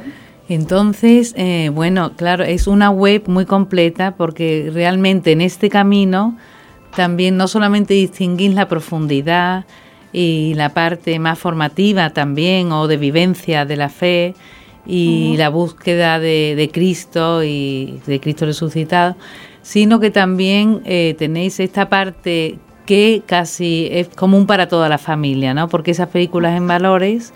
Entonces, 0.53 1.33
eh, 1.35 1.71
bueno, 1.73 2.13
claro, 2.15 2.43
es 2.43 2.67
una 2.67 2.91
web 2.91 3.23
muy 3.25 3.45
completa 3.45 4.15
porque 4.15 4.69
realmente 4.71 5.31
en 5.31 5.41
este 5.41 5.67
camino 5.67 6.37
también 6.95 7.37
no 7.37 7.47
solamente 7.47 7.95
distinguís 7.95 8.53
la 8.53 8.67
profundidad 8.67 9.65
y 10.11 10.53
la 10.53 10.69
parte 10.69 11.17
más 11.17 11.39
formativa 11.39 12.11
también 12.11 12.71
o 12.71 12.87
de 12.87 12.97
vivencia 12.97 13.65
de 13.65 13.75
la 13.77 13.89
fe 13.89 14.35
y 14.85 15.35
la 15.37 15.49
búsqueda 15.49 16.19
de, 16.19 16.69
Cristo 16.71 17.43
y 17.43 17.99
de 18.05 18.19
Cristo 18.19 18.45
resucitado, 18.45 19.15
sino 19.63 19.99
que 19.99 20.11
también 20.11 20.81
eh, 20.85 21.15
tenéis 21.17 21.59
esta 21.59 21.89
parte 21.89 22.59
que 22.85 23.23
casi 23.25 23.87
es 23.89 24.09
común 24.09 24.45
para 24.45 24.67
toda 24.67 24.87
la 24.87 24.99
familia, 24.99 25.55
¿no? 25.55 25.67
Porque 25.67 25.91
esas 25.91 26.09
películas 26.09 26.55
en 26.55 26.67
valores 26.67 27.33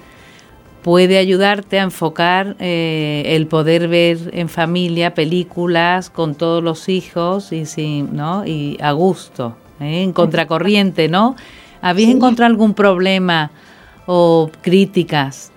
puede 0.87 1.17
ayudarte 1.17 1.81
a 1.81 1.83
enfocar 1.83 2.55
eh, 2.59 3.23
el 3.35 3.47
poder 3.47 3.89
ver 3.89 4.29
en 4.31 4.47
familia 4.47 5.13
películas 5.13 6.09
con 6.09 6.33
todos 6.33 6.63
los 6.63 6.87
hijos 6.87 7.51
y 7.51 7.65
sin, 7.65 8.15
¿no? 8.15 8.45
y 8.45 8.77
a 8.81 8.93
gusto, 8.93 9.57
¿eh? 9.81 10.03
en 10.03 10.13
contracorriente, 10.13 11.09
¿no? 11.09 11.35
¿Habéis 11.81 12.07
encontrado 12.07 12.49
algún 12.49 12.73
problema 12.73 13.51
o 14.05 14.49
críticas 14.61 15.51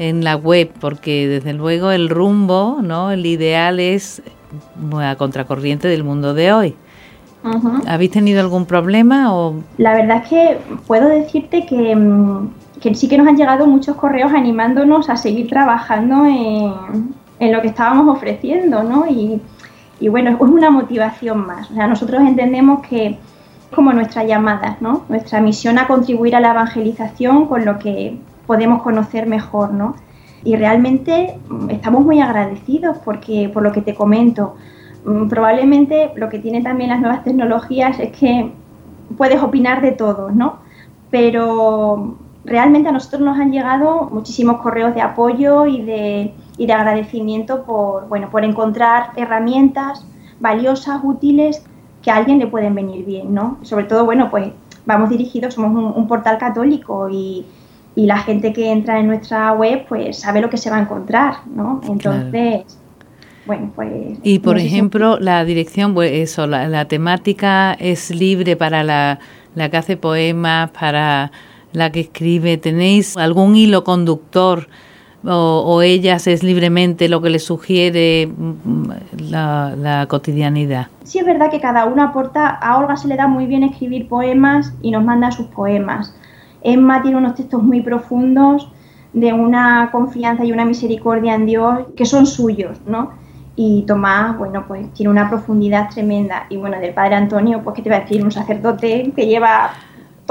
en 0.00 0.24
la 0.24 0.34
web? 0.34 0.72
Porque 0.80 1.28
desde 1.28 1.52
luego 1.52 1.92
el 1.92 2.08
rumbo, 2.08 2.80
¿no? 2.82 3.12
El 3.12 3.24
ideal 3.24 3.78
es 3.78 4.20
a 5.00 5.14
contracorriente 5.14 5.86
del 5.86 6.02
mundo 6.02 6.34
de 6.34 6.52
hoy. 6.52 6.74
¿Habéis 7.86 8.10
tenido 8.10 8.40
algún 8.40 8.66
problema 8.66 9.32
o? 9.32 9.54
La 9.78 9.94
verdad 9.94 10.24
es 10.24 10.28
que 10.28 10.58
puedo 10.88 11.08
decirte 11.08 11.66
que 11.66 11.94
mm, 11.94 12.50
que 12.82 12.94
sí 12.96 13.08
que 13.08 13.16
nos 13.16 13.28
han 13.28 13.36
llegado 13.36 13.66
muchos 13.66 13.96
correos 13.96 14.32
animándonos 14.32 15.08
a 15.08 15.16
seguir 15.16 15.48
trabajando 15.48 16.26
en, 16.26 17.52
lo 17.52 17.60
que 17.60 17.68
estábamos 17.68 18.16
ofreciendo, 18.16 18.82
¿no? 18.82 19.06
Y, 19.08 19.40
bueno, 20.08 20.30
es 20.30 20.40
una 20.40 20.70
motivación 20.70 21.46
más. 21.46 21.70
O 21.70 21.74
sea, 21.74 21.86
nosotros 21.86 22.20
entendemos 22.22 22.84
que 22.86 23.06
es 23.06 23.16
como 23.72 23.92
nuestra 23.92 24.24
llamada, 24.24 24.78
¿no? 24.80 25.04
Nuestra 25.08 25.40
misión 25.40 25.78
a 25.78 25.86
contribuir 25.86 26.34
a 26.34 26.40
la 26.40 26.50
evangelización 26.50 27.46
con 27.46 27.64
lo 27.64 27.78
que 27.78 28.18
podemos 28.48 28.82
conocer 28.82 29.26
mejor, 29.26 29.72
¿no? 29.72 29.94
Y 30.44 30.56
realmente 30.56 31.38
mm, 31.48 31.70
estamos 31.70 32.04
muy 32.04 32.20
agradecidos 32.20 32.98
porque, 33.04 33.48
por 33.52 33.62
lo 33.62 33.70
que 33.70 33.82
te 33.82 33.94
comento, 33.94 34.56
mm, 35.04 35.28
probablemente 35.28 36.10
lo 36.16 36.28
que 36.28 36.40
tienen 36.40 36.64
también 36.64 36.90
las 36.90 37.00
nuevas 37.00 37.22
tecnologías 37.22 38.00
es 38.00 38.10
que 38.10 38.50
puedes 39.16 39.40
opinar 39.40 39.82
de 39.82 39.92
todo, 39.92 40.30
¿no? 40.30 40.56
Pero 41.10 42.16
realmente 42.44 42.88
a 42.88 42.92
nosotros 42.92 43.20
nos 43.22 43.38
han 43.38 43.52
llegado 43.52 44.08
muchísimos 44.10 44.60
correos 44.60 44.94
de 44.94 45.00
apoyo 45.00 45.66
y 45.66 45.82
de, 45.82 46.34
y 46.56 46.66
de 46.66 46.72
agradecimiento 46.72 47.62
por, 47.64 48.08
bueno, 48.08 48.30
por 48.30 48.44
encontrar 48.44 49.10
herramientas 49.16 50.04
valiosas, 50.40 51.00
útiles, 51.02 51.64
que 52.02 52.10
a 52.10 52.16
alguien 52.16 52.38
le 52.38 52.48
pueden 52.48 52.74
venir 52.74 53.04
bien, 53.04 53.32
¿no? 53.32 53.58
Sobre 53.62 53.84
todo, 53.84 54.04
bueno, 54.04 54.28
pues 54.30 54.50
vamos 54.84 55.08
dirigidos, 55.08 55.54
somos 55.54 55.96
un, 55.96 56.08
portal 56.08 56.36
católico 56.38 57.08
y, 57.08 57.46
y, 57.94 58.06
la 58.06 58.18
gente 58.18 58.52
que 58.52 58.72
entra 58.72 58.98
en 58.98 59.06
nuestra 59.06 59.52
web 59.52 59.84
pues 59.88 60.18
sabe 60.18 60.40
lo 60.40 60.50
que 60.50 60.56
se 60.56 60.68
va 60.68 60.78
a 60.78 60.80
encontrar, 60.80 61.36
¿no? 61.46 61.80
Entonces... 61.88 62.78
Bueno, 63.44 63.72
pues... 63.74 64.18
Y 64.22 64.38
por 64.38 64.56
ejemplo, 64.56 65.18
la 65.18 65.44
dirección, 65.44 65.94
pues 65.94 66.12
eso, 66.12 66.46
la, 66.46 66.68
la, 66.68 66.86
temática 66.86 67.72
es 67.74 68.10
libre 68.10 68.56
para 68.56 68.84
la, 68.84 69.18
la 69.56 69.68
que 69.68 69.76
hace 69.76 69.96
poemas, 69.96 70.70
para 70.70 71.32
la 71.72 71.90
que 71.90 72.00
escribe? 72.00 72.56
¿Tenéis 72.56 73.16
algún 73.16 73.56
hilo 73.56 73.84
conductor 73.84 74.68
o, 75.24 75.82
ellas 75.82 76.26
es 76.26 76.42
libremente 76.42 77.08
lo 77.08 77.22
que 77.22 77.30
les 77.30 77.44
sugiere 77.44 78.26
mm, 78.26 78.90
la, 79.30 80.06
cotidianidad? 80.08 80.88
Sí, 81.04 81.18
es 81.18 81.26
verdad 81.26 81.50
que 81.50 81.60
cada 81.60 81.84
uno 81.84 82.02
aporta, 82.02 82.48
a 82.48 82.78
Olga 82.78 82.96
se 82.96 83.08
le 83.08 83.16
da 83.16 83.28
muy 83.28 83.46
bien 83.46 83.62
escribir 83.62 84.08
poemas 84.08 84.72
y 84.82 84.90
nos 84.90 85.04
manda 85.04 85.30
sus 85.30 85.46
poemas. 85.46 86.14
Emma 86.62 87.02
tiene 87.02 87.16
unos 87.16 87.34
textos 87.34 87.62
muy 87.62 87.82
profundos 87.82 88.68
de 89.12 89.32
una 89.32 89.90
confianza 89.92 90.44
y 90.44 90.52
una 90.52 90.64
misericordia 90.64 91.34
en 91.34 91.46
Dios 91.46 91.80
que 91.96 92.06
son 92.06 92.26
suyos, 92.26 92.80
¿no? 92.86 93.10
Y 93.54 93.84
Tomás, 93.86 94.38
bueno, 94.38 94.64
pues 94.66 94.92
tiene 94.94 95.10
una 95.10 95.28
profundidad 95.28 95.90
tremenda. 95.90 96.46
Y 96.48 96.56
bueno, 96.56 96.80
del 96.80 96.94
padre 96.94 97.16
Antonio, 97.16 97.60
pues 97.62 97.76
que 97.76 97.82
te 97.82 97.90
va 97.90 97.96
a 97.96 98.00
decir, 98.00 98.24
un 98.24 98.32
sacerdote 98.32 99.12
que 99.14 99.26
lleva 99.26 99.72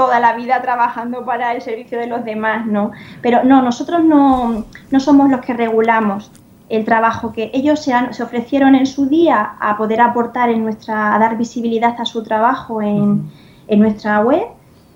toda 0.02 0.18
la 0.18 0.34
vida 0.34 0.60
trabajando 0.62 1.24
para 1.24 1.54
el 1.54 1.62
servicio 1.62 1.96
de 1.98 2.08
los 2.08 2.24
demás, 2.24 2.66
¿no? 2.66 2.90
Pero 3.20 3.44
no, 3.44 3.62
nosotros 3.62 4.02
no, 4.02 4.64
no 4.90 5.00
somos 5.00 5.30
los 5.30 5.40
que 5.40 5.54
regulamos 5.54 6.30
el 6.68 6.84
trabajo 6.84 7.32
que 7.32 7.50
ellos 7.54 7.80
se, 7.84 7.92
han, 7.92 8.14
se 8.14 8.22
ofrecieron 8.22 8.74
en 8.74 8.86
su 8.86 9.06
día 9.06 9.52
a 9.60 9.76
poder 9.76 10.00
aportar 10.00 10.48
en 10.50 10.64
nuestra, 10.64 11.14
a 11.14 11.18
dar 11.18 11.36
visibilidad 11.36 11.94
a 12.00 12.04
su 12.04 12.22
trabajo 12.24 12.82
en, 12.82 13.30
en 13.68 13.78
nuestra 13.78 14.20
web 14.20 14.42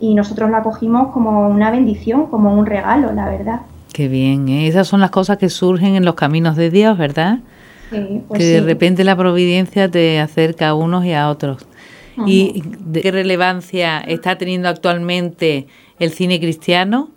y 0.00 0.14
nosotros 0.14 0.50
lo 0.50 0.56
acogimos 0.56 1.12
como 1.12 1.48
una 1.48 1.70
bendición, 1.70 2.26
como 2.26 2.52
un 2.52 2.66
regalo, 2.66 3.12
la 3.12 3.28
verdad. 3.28 3.60
Qué 3.92 4.08
bien, 4.08 4.48
¿eh? 4.48 4.66
esas 4.66 4.88
son 4.88 5.00
las 5.00 5.10
cosas 5.10 5.38
que 5.38 5.48
surgen 5.48 5.94
en 5.94 6.04
los 6.04 6.16
caminos 6.16 6.56
de 6.56 6.70
Dios, 6.70 6.98
¿verdad? 6.98 7.38
Sí, 7.90 8.22
pues 8.26 8.40
que 8.40 8.44
de 8.46 8.60
repente 8.62 9.04
la 9.04 9.14
providencia 9.14 9.88
te 9.88 10.18
acerca 10.18 10.70
a 10.70 10.74
unos 10.74 11.04
y 11.04 11.12
a 11.12 11.28
otros. 11.28 11.64
¿Y 12.24 12.62
de 12.64 13.02
qué 13.02 13.10
relevancia 13.10 13.98
está 13.98 14.38
teniendo 14.38 14.68
actualmente 14.68 15.66
el 15.98 16.10
cine 16.10 16.40
cristiano? 16.40 17.10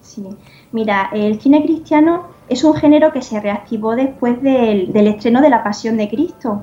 Sí, 0.00 0.24
mira, 0.72 1.10
el 1.12 1.40
cine 1.40 1.62
cristiano 1.62 2.28
es 2.48 2.64
un 2.64 2.74
género 2.74 3.12
que 3.12 3.22
se 3.22 3.40
reactivó 3.40 3.96
después 3.96 4.42
del, 4.42 4.94
estreno 4.94 5.40
de 5.40 5.48
La 5.48 5.62
Pasión 5.62 5.96
de 5.96 6.08
Cristo, 6.08 6.62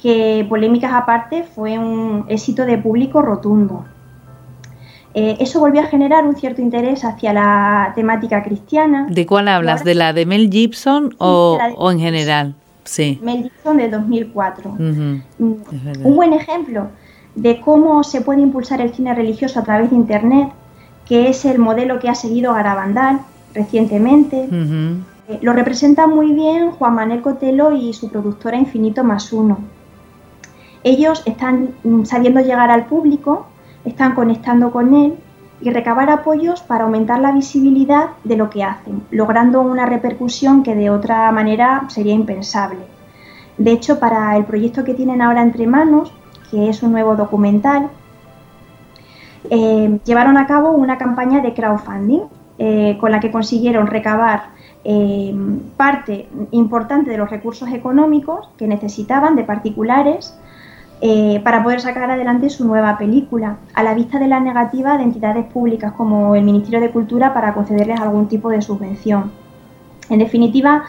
que 0.00 0.44
polémicas 0.48 0.92
aparte 0.92 1.44
fue 1.44 1.78
un 1.78 2.24
éxito 2.28 2.64
de 2.66 2.78
público 2.78 3.22
rotundo. 3.22 3.84
Eh, 5.16 5.36
eso 5.38 5.60
volvió 5.60 5.82
a 5.82 5.84
generar 5.84 6.26
un 6.26 6.34
cierto 6.34 6.60
interés 6.60 7.04
hacia 7.04 7.32
la 7.32 7.92
temática 7.94 8.42
cristiana. 8.42 9.06
¿De 9.08 9.26
cuál 9.26 9.46
hablas? 9.46 9.84
¿De 9.84 9.94
la 9.94 10.12
de 10.12 10.26
Mel 10.26 10.50
Gibson 10.50 11.14
o, 11.18 11.58
o 11.76 11.90
en 11.92 12.00
general? 12.00 12.54
Sí. 12.82 13.20
Mel 13.22 13.44
Gibson 13.44 13.76
de 13.76 13.88
2004. 13.88 14.70
Mm, 14.70 15.20
un 15.38 16.16
buen 16.16 16.32
ejemplo 16.32 16.88
de 17.34 17.60
cómo 17.60 18.04
se 18.04 18.20
puede 18.20 18.40
impulsar 18.40 18.80
el 18.80 18.94
cine 18.94 19.14
religioso 19.14 19.60
a 19.60 19.64
través 19.64 19.90
de 19.90 19.96
Internet, 19.96 20.50
que 21.06 21.28
es 21.28 21.44
el 21.44 21.58
modelo 21.58 21.98
que 21.98 22.08
ha 22.08 22.14
seguido 22.14 22.54
Garabandal 22.54 23.20
recientemente. 23.52 24.48
Eh, 25.28 25.38
lo 25.40 25.52
representa 25.52 26.06
muy 26.06 26.32
bien 26.32 26.70
Juan 26.72 26.94
Manuel 26.94 27.22
Cotelo 27.22 27.72
y 27.72 27.92
su 27.92 28.10
productora 28.10 28.58
Infinito 28.58 29.04
más 29.04 29.32
Uno. 29.32 29.58
Ellos 30.82 31.22
están 31.24 31.70
mm, 31.82 32.04
sabiendo 32.04 32.40
llegar 32.40 32.70
al 32.70 32.86
público, 32.86 33.46
están 33.84 34.14
conectando 34.14 34.70
con 34.70 34.94
él 34.94 35.14
y 35.60 35.70
recabar 35.70 36.10
apoyos 36.10 36.60
para 36.60 36.84
aumentar 36.84 37.20
la 37.20 37.32
visibilidad 37.32 38.10
de 38.22 38.36
lo 38.36 38.50
que 38.50 38.64
hacen, 38.64 39.02
logrando 39.10 39.62
una 39.62 39.86
repercusión 39.86 40.62
que 40.62 40.74
de 40.74 40.90
otra 40.90 41.30
manera 41.32 41.84
sería 41.88 42.12
impensable. 42.12 42.80
De 43.56 43.70
hecho, 43.70 43.98
para 43.98 44.36
el 44.36 44.44
proyecto 44.44 44.84
que 44.84 44.94
tienen 44.94 45.22
ahora 45.22 45.42
entre 45.42 45.66
manos, 45.66 46.12
que 46.54 46.68
es 46.68 46.84
un 46.84 46.92
nuevo 46.92 47.16
documental, 47.16 47.88
eh, 49.50 49.98
llevaron 50.04 50.38
a 50.38 50.46
cabo 50.46 50.70
una 50.70 50.98
campaña 50.98 51.40
de 51.40 51.52
crowdfunding 51.52 52.22
eh, 52.58 52.96
con 53.00 53.10
la 53.10 53.18
que 53.18 53.32
consiguieron 53.32 53.88
recabar 53.88 54.44
eh, 54.84 55.34
parte 55.76 56.28
importante 56.52 57.10
de 57.10 57.18
los 57.18 57.28
recursos 57.28 57.68
económicos 57.72 58.50
que 58.56 58.68
necesitaban 58.68 59.34
de 59.34 59.42
particulares 59.44 60.38
para 61.42 61.62
poder 61.62 61.82
sacar 61.82 62.10
adelante 62.10 62.48
su 62.48 62.64
nueva 62.64 62.96
película, 62.96 63.58
a 63.74 63.82
la 63.82 63.92
vista 63.92 64.18
de 64.18 64.26
la 64.26 64.40
negativa 64.40 64.96
de 64.96 65.04
entidades 65.04 65.44
públicas 65.44 65.92
como 65.92 66.34
el 66.34 66.44
Ministerio 66.44 66.80
de 66.80 66.88
Cultura 66.88 67.34
para 67.34 67.52
concederles 67.52 68.00
algún 68.00 68.26
tipo 68.26 68.48
de 68.48 68.62
subvención. 68.62 69.30
En 70.08 70.18
definitiva, 70.18 70.84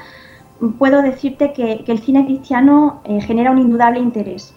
puedo 0.79 1.01
decirte 1.01 1.51
que 1.51 1.83
el 1.85 1.99
cine 1.99 2.23
cristiano 2.23 3.01
genera 3.27 3.51
un 3.51 3.57
indudable 3.57 3.99
interés 3.99 4.55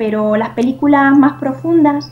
pero 0.00 0.34
las 0.34 0.50
películas 0.50 1.14
más 1.18 1.34
profundas 1.34 2.10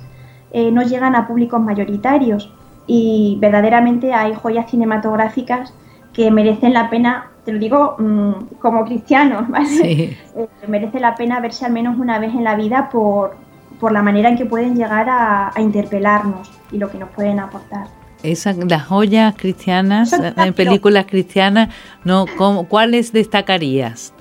eh, 0.53 0.71
no 0.71 0.83
llegan 0.83 1.17
a 1.17 1.27
públicos 1.27 1.59
mayoritarios 1.59 2.53
y 2.87 3.39
verdaderamente 3.41 4.13
hay 4.13 4.35
joyas 4.35 4.71
cinematográficas 4.71 5.73
que 6.13 6.31
merecen 6.31 6.75
la 6.75 6.91
pena 6.91 7.31
te 7.47 7.53
lo 7.53 7.59
digo 7.59 7.97
mm, 7.99 8.57
como 8.61 8.85
cristiano, 8.85 9.47
¿vale? 9.49 10.19
Eh, 10.37 10.49
merece 10.67 11.01
la 11.01 11.15
pena 11.15 11.41
verse 11.41 11.65
al 11.65 11.73
menos 11.73 11.99
una 11.99 12.19
vez 12.19 12.35
en 12.35 12.45
la 12.45 12.57
vida 12.57 12.91
por, 12.91 13.35
por 13.81 13.91
la 13.91 14.03
manera 14.03 14.29
en 14.29 14.37
que 14.37 14.45
pueden 14.45 14.77
llegar 14.77 15.09
a, 15.09 15.51
interpelarnos 15.59 16.51
y 16.71 16.77
lo 16.77 16.91
que 16.91 16.99
nos 16.99 17.09
pueden 17.09 17.41
aportar. 17.41 17.87
Esas, 18.23 18.59
las 18.59 18.85
joyas 18.85 19.35
cristianas, 19.35 20.13
en 20.13 20.53
películas 20.53 21.07
cristianas, 21.07 21.71
no, 22.05 22.27
¿cuáles 22.69 23.13
destacarías? 23.13 24.13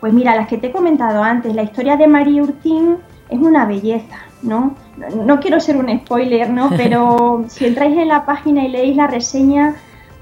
Pues 0.00 0.12
mira, 0.12 0.36
las 0.36 0.48
que 0.48 0.58
te 0.58 0.68
he 0.68 0.72
comentado 0.72 1.22
antes, 1.22 1.54
la 1.54 1.62
historia 1.62 1.96
de 1.96 2.06
Marie 2.06 2.42
Urtin 2.42 2.96
es 3.28 3.38
una 3.38 3.64
belleza, 3.64 4.16
¿no? 4.42 4.74
No 5.24 5.40
quiero 5.40 5.60
ser 5.60 5.76
un 5.76 5.88
spoiler, 5.98 6.50
¿no? 6.50 6.70
Pero 6.76 7.44
si 7.48 7.66
entráis 7.66 7.96
en 7.96 8.08
la 8.08 8.24
página 8.24 8.64
y 8.64 8.68
leéis 8.68 8.96
la 8.96 9.06
reseña, 9.06 9.74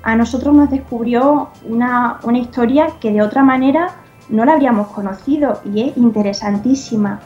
a 0.02 0.16
nosotros 0.16 0.54
nos 0.54 0.71
descubrió 0.71 1.49
una, 1.69 2.19
una 2.23 2.38
historia 2.38 2.88
que 3.00 3.12
de 3.12 3.23
otra 3.23 3.43
manera 3.43 3.90
no 4.28 4.45
la 4.45 4.52
habríamos 4.52 4.88
conocido 4.88 5.61
y 5.64 5.88
es 5.88 5.97
interesantísima 5.97 7.21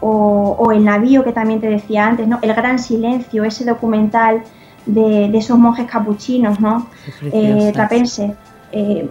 o, 0.00 0.70
El 0.72 0.84
navío 0.84 1.24
que 1.24 1.32
también 1.32 1.60
te 1.60 1.68
decía 1.68 2.06
antes, 2.06 2.28
¿no? 2.28 2.38
El 2.42 2.54
gran 2.54 2.78
silencio, 2.78 3.44
ese 3.44 3.64
documental 3.64 4.42
de, 4.86 5.36
esos 5.36 5.58
monjes 5.58 5.90
capuchinos, 5.90 6.60
¿no? 6.60 6.86
Eh. 7.22 7.72
Eh, 8.70 9.10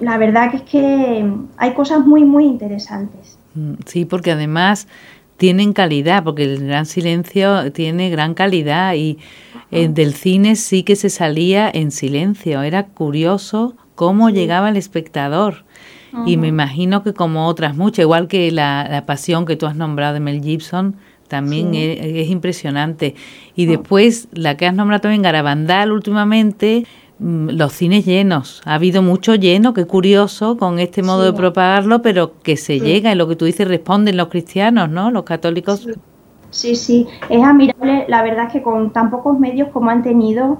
la 0.00 0.18
verdad 0.18 0.50
que 0.50 0.56
es 0.58 0.62
que 0.62 1.30
hay 1.56 1.74
cosas 1.74 2.06
muy, 2.06 2.24
muy 2.24 2.44
interesantes. 2.44 3.38
Mm, 3.54 3.74
sí, 3.86 4.04
porque 4.04 4.32
además 4.32 4.88
tienen 5.36 5.72
calidad, 5.72 6.24
porque 6.24 6.42
el 6.42 6.66
gran 6.66 6.86
silencio 6.86 7.72
tiene 7.72 8.10
gran 8.10 8.34
calidad 8.34 8.94
y 8.94 9.18
eh, 9.70 9.88
del 9.88 10.14
cine 10.14 10.56
sí 10.56 10.82
que 10.82 10.96
se 10.96 11.10
salía 11.10 11.70
en 11.72 11.90
silencio. 11.90 12.62
Era 12.62 12.86
curioso 12.86 13.76
cómo 13.94 14.30
llegaba 14.30 14.68
el 14.68 14.76
espectador. 14.76 15.64
Y 16.24 16.38
me 16.38 16.48
imagino 16.48 17.02
que 17.02 17.12
como 17.12 17.46
otras 17.46 17.76
muchas, 17.76 18.04
igual 18.04 18.28
que 18.28 18.50
la, 18.50 19.04
pasión 19.06 19.44
que 19.44 19.56
tú 19.56 19.66
has 19.66 19.76
nombrado 19.76 20.14
de 20.14 20.20
Mel 20.20 20.42
Gibson, 20.42 20.96
también 21.28 21.74
es, 21.74 22.30
impresionante. 22.30 23.14
Y 23.54 23.66
ah. 23.66 23.70
después, 23.72 24.28
la 24.32 24.56
que 24.56 24.66
has 24.66 24.74
nombrado 24.74 25.02
también, 25.02 25.20
Garabandal, 25.20 25.92
últimamente, 25.92 26.86
los 27.18 27.72
cines 27.72 28.04
llenos. 28.04 28.62
Ha 28.64 28.74
habido 28.74 29.02
mucho 29.02 29.34
lleno, 29.34 29.74
qué 29.74 29.86
curioso 29.86 30.56
con 30.56 30.78
este 30.78 31.02
modo 31.02 31.24
de 31.24 31.32
propagarlo, 31.32 32.02
pero 32.02 32.32
que 32.42 32.56
se 32.56 32.80
llega, 32.80 33.12
y 33.12 33.14
lo 33.14 33.28
que 33.28 33.36
tú 33.36 33.44
dices, 33.44 33.66
responden 33.66 34.16
los 34.16 34.28
cristianos, 34.28 34.88
¿no? 34.88 35.10
Los 35.10 35.24
católicos. 35.24 35.86
Sí, 36.50 36.76
sí, 36.76 37.06
es 37.28 37.42
admirable, 37.42 38.06
la 38.08 38.22
verdad 38.22 38.50
que 38.50 38.62
con 38.62 38.92
tan 38.92 39.10
pocos 39.10 39.38
medios 39.38 39.68
como 39.68 39.90
han 39.90 40.02
tenido, 40.02 40.58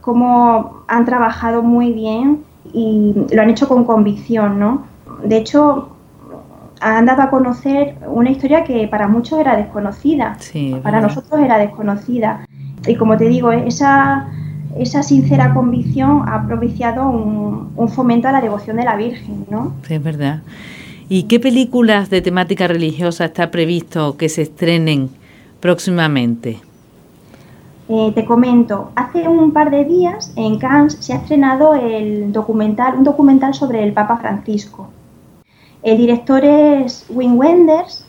como 0.00 0.82
han 0.86 1.04
trabajado 1.06 1.62
muy 1.62 1.92
bien 1.92 2.44
y 2.74 3.14
lo 3.32 3.40
han 3.40 3.48
hecho 3.48 3.66
con 3.66 3.84
convicción, 3.84 4.58
¿no? 4.58 4.90
de 5.22 5.36
hecho, 5.36 5.90
han 6.80 7.06
dado 7.06 7.22
a 7.22 7.30
conocer 7.30 7.96
una 8.06 8.30
historia 8.30 8.64
que 8.64 8.88
para 8.88 9.06
muchos 9.06 9.38
era 9.38 9.56
desconocida, 9.56 10.36
para 10.82 11.00
nosotros 11.00 11.40
era 11.40 11.58
desconocida. 11.58 12.46
Y 12.86 12.94
como 12.94 13.18
te 13.18 13.28
digo, 13.28 13.52
esa, 13.52 14.28
esa 14.76 15.02
sincera 15.02 15.52
convicción 15.52 16.28
ha 16.28 16.46
propiciado 16.46 17.08
un, 17.08 17.88
fomento 17.88 18.28
a 18.28 18.32
la 18.32 18.40
devoción 18.40 18.76
de 18.76 18.84
la 18.84 18.96
Virgen, 18.96 19.46
¿no? 19.50 19.74
Sí, 19.86 19.94
es 19.94 20.02
verdad. 20.02 20.42
¿Y 21.08 21.24
qué 21.24 21.40
películas 21.40 22.08
de 22.10 22.22
temática 22.22 22.68
religiosa 22.68 23.24
está 23.24 23.50
previsto 23.50 24.16
que 24.16 24.28
se 24.28 24.42
estrenen 24.42 25.10
próximamente? 25.58 26.60
Eh, 27.88 28.12
te 28.14 28.24
comento, 28.24 28.92
hace 28.94 29.28
un 29.28 29.52
par 29.52 29.72
de 29.72 29.84
días 29.84 30.32
en 30.36 30.58
Cannes 30.58 30.96
se 31.00 31.12
ha 31.12 31.16
estrenado 31.16 31.74
el 31.74 32.32
documental, 32.32 32.94
un 32.96 33.02
documental 33.02 33.54
sobre 33.54 33.82
el 33.82 33.92
Papa 33.92 34.18
Francisco. 34.18 34.88
El 35.82 35.98
director 35.98 36.44
es 36.44 37.06
Wim 37.08 37.36
Wenders, 37.36 38.06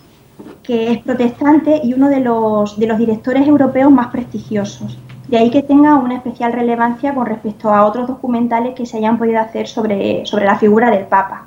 que 0.61 0.91
es 0.91 0.99
protestante 0.99 1.81
y 1.83 1.93
uno 1.95 2.09
de 2.09 2.19
los, 2.19 2.77
de 2.77 2.85
los 2.85 2.99
directores 2.99 3.47
europeos 3.47 3.91
más 3.91 4.07
prestigiosos. 4.07 4.99
De 5.31 5.37
ahí 5.37 5.49
que 5.49 5.63
tenga 5.63 5.95
una 5.95 6.15
especial 6.15 6.51
relevancia 6.51 7.15
con 7.15 7.25
respecto 7.25 7.73
a 7.73 7.85
otros 7.85 8.05
documentales 8.05 8.75
que 8.75 8.85
se 8.85 8.97
hayan 8.97 9.17
podido 9.17 9.39
hacer 9.39 9.65
sobre, 9.65 10.25
sobre 10.25 10.43
la 10.43 10.57
figura 10.57 10.91
del 10.91 11.05
Papa. 11.05 11.45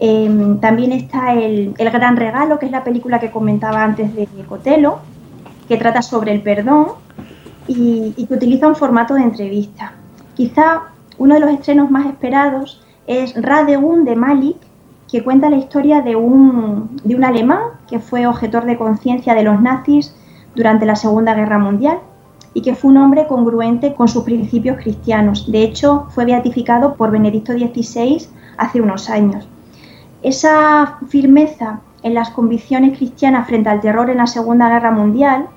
Em, 0.00 0.58
también 0.58 0.90
está 0.90 1.32
el, 1.32 1.72
Gran 1.74 2.16
Regalo, 2.16 2.58
que 2.58 2.66
es 2.66 2.72
la 2.72 2.82
película 2.82 3.20
que 3.20 3.30
comentaba 3.30 3.84
antes 3.84 4.12
de 4.12 4.26
Cotelo, 4.48 4.98
que 5.68 5.76
trata 5.76 6.02
sobre 6.02 6.32
el 6.32 6.42
perdón 6.42 6.86
y, 7.68 8.26
que 8.26 8.34
utiliza 8.34 8.66
un 8.66 8.74
formato 8.74 9.14
de 9.14 9.22
entrevista. 9.22 9.92
Quizá 10.34 10.82
uno 11.16 11.34
de 11.34 11.40
los 11.40 11.50
estrenos 11.50 11.88
más 11.92 12.06
esperados 12.06 12.82
es 13.06 13.40
Radegun 13.40 14.04
de 14.04 14.16
Malik, 14.16 14.56
que 15.08 15.22
cuenta 15.22 15.48
la 15.48 15.58
historia 15.58 16.00
de 16.00 16.16
un, 16.16 17.00
de 17.04 17.14
un 17.14 17.22
alemán 17.22 17.60
que 17.88 18.00
fue 18.00 18.26
objetor 18.26 18.64
de 18.64 18.76
conciencia 18.76 19.36
de 19.36 19.44
los 19.44 19.62
nazis 19.62 20.12
durante 20.56 20.86
la 20.86 20.96
Segunda 20.96 21.34
Guerra 21.34 21.60
Mundial 21.60 22.00
y 22.56 22.62
que 22.62 22.74
fue 22.74 22.90
un 22.90 22.96
hombre 22.96 23.26
congruente 23.26 23.92
con 23.92 24.08
sus 24.08 24.24
principios 24.24 24.78
cristianos. 24.78 25.52
De 25.52 25.62
hecho, 25.62 26.06
fue 26.08 26.24
beatificado 26.24 26.94
por 26.94 27.10
Benedicto 27.10 27.52
XVI 27.52 28.26
hace 28.56 28.80
unos 28.80 29.10
años. 29.10 29.46
Esa 30.22 30.98
firmeza 31.06 31.80
en 32.02 32.14
las 32.14 32.30
convicciones 32.30 32.96
cristianas 32.96 33.46
frente 33.46 33.68
al 33.68 33.82
terror 33.82 34.08
en 34.08 34.16
la 34.16 34.26
Segunda 34.26 34.70
Guerra 34.70 34.90
Mundial 34.90 35.48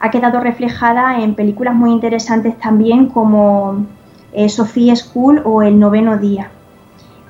ha 0.00 0.10
quedado 0.10 0.40
reflejada 0.40 1.22
en 1.22 1.34
películas 1.34 1.74
muy 1.74 1.92
interesantes 1.92 2.58
también 2.58 3.06
como 3.06 3.86
eh, 4.34 4.50
Sophie 4.50 4.94
School 4.94 5.40
o 5.46 5.62
El 5.62 5.78
Noveno 5.78 6.18
Día. 6.18 6.50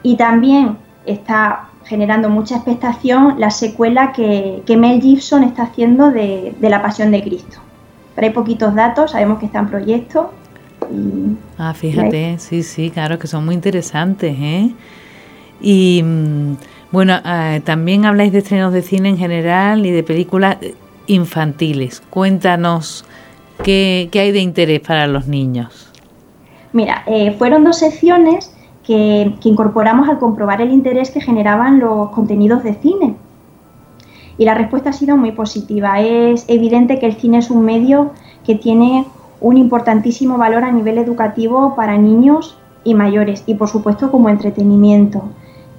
Y 0.03 0.17
también 0.17 0.77
está 1.07 1.69
generando 1.85 2.29
mucha 2.29 2.57
expectación 2.57 3.37
la 3.39 3.53
secuela 3.53 4.11
que, 4.11 4.65
Mel 4.77 5.01
Gibson 5.01 5.45
está 5.45 5.63
haciendo 5.63 6.11
de, 6.11 6.53
La 6.61 6.83
Pasión 6.83 7.13
de 7.13 7.23
Cristo. 7.23 7.70
Hay 8.25 8.31
poquitos 8.31 8.75
datos, 8.75 9.13
sabemos 9.13 9.39
que 9.39 9.47
está 9.47 9.61
en 9.61 9.69
proyecto. 9.69 10.33
ah, 11.59 11.75
fíjate, 11.75 12.39
sí, 12.39 12.63
sí, 12.63 12.91
claro, 12.91 13.19
que 13.19 13.27
son 13.27 13.45
muy 13.45 13.55
interesantes, 13.55 14.37
¿eh? 14.39 14.71
Y 15.61 16.03
mm, 16.03 16.55
bueno, 16.91 17.15
ah, 17.25 17.59
también 17.65 18.05
habláis 18.05 18.33
de 18.33 18.39
estrenos 18.39 18.73
de 18.73 18.83
cine 18.83 19.11
en 19.11 19.19
general 19.19 19.87
y 19.87 19.91
de 19.91 20.03
películas 20.03 20.57
infantiles. 21.07 22.03
Cuéntanos 22.11 23.05
qué, 23.63 24.09
hay 24.13 24.33
de 24.33 24.41
interés 24.41 24.81
para 24.81 25.07
los 25.07 25.27
niños. 25.27 25.91
Mira, 26.73 27.03
eh, 27.07 27.33
fueron 27.39 27.65
dos 27.65 27.79
secciones 27.79 28.55
que, 28.85 29.33
incorporamos 29.45 30.09
al 30.09 30.19
comprobar 30.19 30.61
el 30.61 30.73
interés 30.73 31.11
que 31.11 31.21
generaban 31.21 31.79
los 31.79 32.11
contenidos 32.11 32.63
de 32.63 32.75
cine. 32.75 33.15
Y 34.41 34.47
la 34.47 34.55
respuesta 34.55 34.89
ha 34.89 34.93
sido 34.95 35.19
muy 35.19 35.33
positiva. 35.33 36.01
Es 36.01 36.47
evidente 36.49 36.99
que 36.99 37.05
el 37.05 37.17
cine 37.17 37.37
es 37.37 37.51
un 37.51 37.63
medio 37.63 38.13
que 38.43 38.55
tiene 38.55 39.05
un 39.39 39.59
importantísimo 39.59 40.39
valor 40.39 40.65
a 40.65 40.73
nivel 40.73 40.97
educativo 40.97 41.75
para 41.77 41.99
niños 41.99 42.57
y 42.83 42.95
mayores 42.95 43.45
y 43.45 43.53
por 43.53 43.69
supuesto 43.69 44.11
como 44.11 44.31
entretenimiento. 44.31 45.25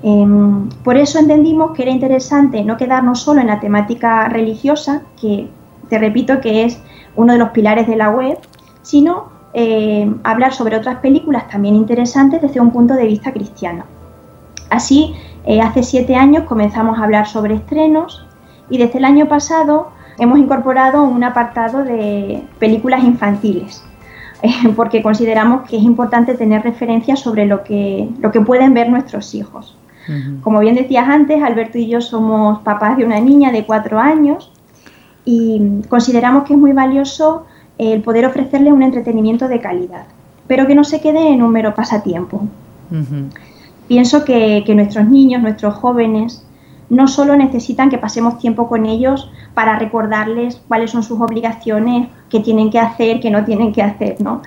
Em, 0.04 0.70
por 0.84 0.96
eso 0.96 1.18
entendimos 1.18 1.72
que 1.72 1.82
era 1.82 1.92
interesante 1.92 2.64
no 2.64 2.78
quedarnos 2.78 3.22
solo 3.22 3.42
en 3.42 3.48
la 3.48 3.60
temática 3.60 4.30
religiosa, 4.30 5.02
que 5.20 5.50
te 5.90 5.98
repito 5.98 6.40
que 6.40 6.64
es 6.64 6.80
uno 7.16 7.34
de 7.34 7.40
los 7.40 7.50
pilares 7.50 7.88
de 7.88 7.96
la 7.96 8.12
web, 8.12 8.38
sino 8.84 9.30
eh, 9.56 10.08
hablar 10.24 10.54
sobre 10.54 10.78
otras 10.78 10.98
películas 10.98 11.48
también 11.48 11.74
interesantes 11.76 12.44
desde 12.44 12.60
un 12.60 12.70
punto 12.70 12.94
de 12.94 13.08
vista 13.08 13.34
cristiano. 13.34 13.86
Así, 14.70 15.16
eh, 15.46 15.62
hace 15.62 15.82
siete 15.82 16.16
años 16.16 16.44
comenzamos 16.44 17.00
a 17.00 17.06
hablar 17.06 17.26
sobre 17.26 17.56
estrenos 17.56 18.28
y 18.70 18.78
desde 18.78 19.00
el 19.00 19.06
año 19.06 19.28
pasado 19.28 19.90
hemos 20.18 20.40
incorporado 20.40 21.04
un 21.04 21.24
apartado 21.24 21.84
de 21.84 22.44
películas 22.60 23.04
infantiles, 23.04 23.84
porque 24.76 25.02
consideramos 25.02 25.68
que 25.70 25.78
es 25.78 25.84
importante 25.84 26.36
tener 26.36 26.64
referencias 26.64 27.20
sobre 27.20 27.46
lo 27.46 27.64
que, 27.64 28.10
lo 28.20 28.32
que 28.32 28.42
pueden 28.42 28.74
ver 28.74 28.90
nuestros 28.90 29.34
hijos. 29.36 29.78
Como 30.42 30.60
bien 30.60 30.76
decías 30.76 31.08
antes, 31.08 31.42
Alberto 31.42 31.78
y 31.78 31.88
yo 31.88 32.02
somos 32.02 32.60
papás 32.64 32.98
de 32.98 33.06
una 33.06 33.20
niña 33.20 33.52
de 33.52 33.66
cuatro 33.66 34.00
años 34.00 34.52
y 35.24 35.62
consideramos 35.88 36.44
que 36.44 36.54
es 36.54 36.60
muy 36.60 36.74
valioso 36.74 37.46
el 37.78 38.02
poder 38.02 38.26
ofrecerle 38.26 38.74
un 38.74 38.84
entretenimiento 38.84 39.48
de 39.48 39.60
calidad, 39.60 40.06
pero 40.48 40.68
que 40.68 40.76
no 40.76 40.84
se 40.84 41.02
quede 41.02 41.30
en 41.30 41.44
un 41.44 41.52
mero 41.52 41.74
pasatiempo. 41.76 42.48
Pienso 43.88 44.26
que, 44.26 44.64
nuestros 44.76 45.08
niños, 45.08 45.42
nuestros 45.42 45.76
jóvenes, 45.76 46.46
no 46.92 47.08
solo 47.08 47.38
necesitan 47.38 47.90
que 47.90 47.98
pasemos 47.98 48.38
tiempo 48.38 48.68
con 48.68 48.86
ellos 48.86 49.32
para 49.54 49.80
recordarles 49.80 50.62
cuáles 50.68 50.92
son 50.92 51.04
sus 51.04 51.22
obligaciones, 51.22 52.10
qué 52.30 52.42
tienen 52.42 52.70
que 52.70 52.80
hacer, 52.80 53.22
qué 53.22 53.32
no 53.32 53.46
tienen 53.46 53.72
que 53.72 53.82
hacer, 53.82 54.20
¿no? 54.20 54.42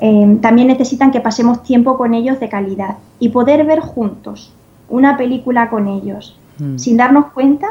Eh, 0.00 0.38
también 0.40 0.68
necesitan 0.68 1.10
que 1.10 1.20
pasemos 1.20 1.62
tiempo 1.62 1.98
con 1.98 2.14
ellos 2.14 2.40
de 2.40 2.48
calidad 2.48 2.96
y 3.18 3.28
poder 3.28 3.66
ver 3.66 3.80
juntos 3.80 4.50
una 4.88 5.18
película 5.18 5.68
con 5.68 5.88
ellos. 5.88 6.38
Mm. 6.58 6.78
Sin 6.78 6.96
darnos 6.96 7.26
cuenta, 7.34 7.66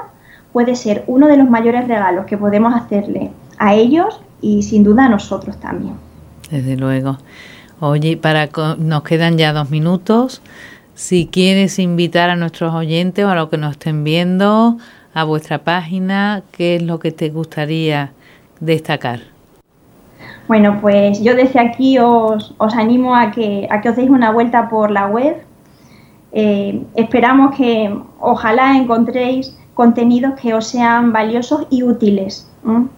puede 0.53 0.75
ser 0.75 1.03
uno 1.07 1.27
de 1.27 1.35
los 1.35 1.49
mayores 1.49 1.87
regalos 1.87 2.27
que 2.27 2.37
podemos 2.37 2.75
hacerle 2.75 3.31
a 3.57 3.73
ellos 3.73 4.21
y 4.41 4.61
sin 4.61 4.83
duda 4.83 5.05
a 5.05 5.09
nosotros 5.09 5.59
también. 5.59 5.95
Desde 6.51 6.77
luego. 6.77 7.17
Oye, 7.79 8.15
para 8.15 8.47
nos 8.77 9.01
quedan 9.01 9.39
ya 9.39 9.53
dos 9.53 9.71
minutos. 9.71 10.43
Si 10.99 11.27
quieres 11.27 11.79
invitar 11.79 12.29
a 12.29 12.35
nuestros 12.35 12.73
oyentes 12.73 13.23
o 13.23 13.29
a 13.29 13.35
los 13.35 13.47
que 13.47 13.55
nos 13.55 13.71
estén 13.71 14.03
viendo 14.03 14.77
a 15.13 15.23
vuestra 15.23 15.59
página, 15.59 16.43
¿qué 16.51 16.75
es 16.75 16.81
lo 16.81 16.99
que 16.99 17.13
te 17.13 17.29
gustaría 17.29 18.11
destacar? 18.59 19.21
Bueno, 20.49 20.77
pues 20.81 21.23
yo 21.23 21.35
desde 21.35 21.61
aquí 21.61 21.97
os, 21.99 22.53
animo 22.59 23.15
a 23.15 23.31
que, 23.31 23.65
a 23.71 23.79
que 23.79 23.87
os 23.87 23.95
deis 23.95 24.09
una 24.09 24.31
vuelta 24.31 24.67
por 24.67 24.91
la 24.91 25.07
web. 25.07 25.37
Eh, 26.33 26.83
esperamos 26.95 27.55
que 27.55 27.97
ojalá 28.19 28.75
encontréis 28.75 29.57
contenidos 29.75 30.33
que 30.33 30.53
os 30.53 30.67
sean 30.67 31.13
valiosos 31.13 31.65
y 31.69 31.81
útiles, 31.81 32.51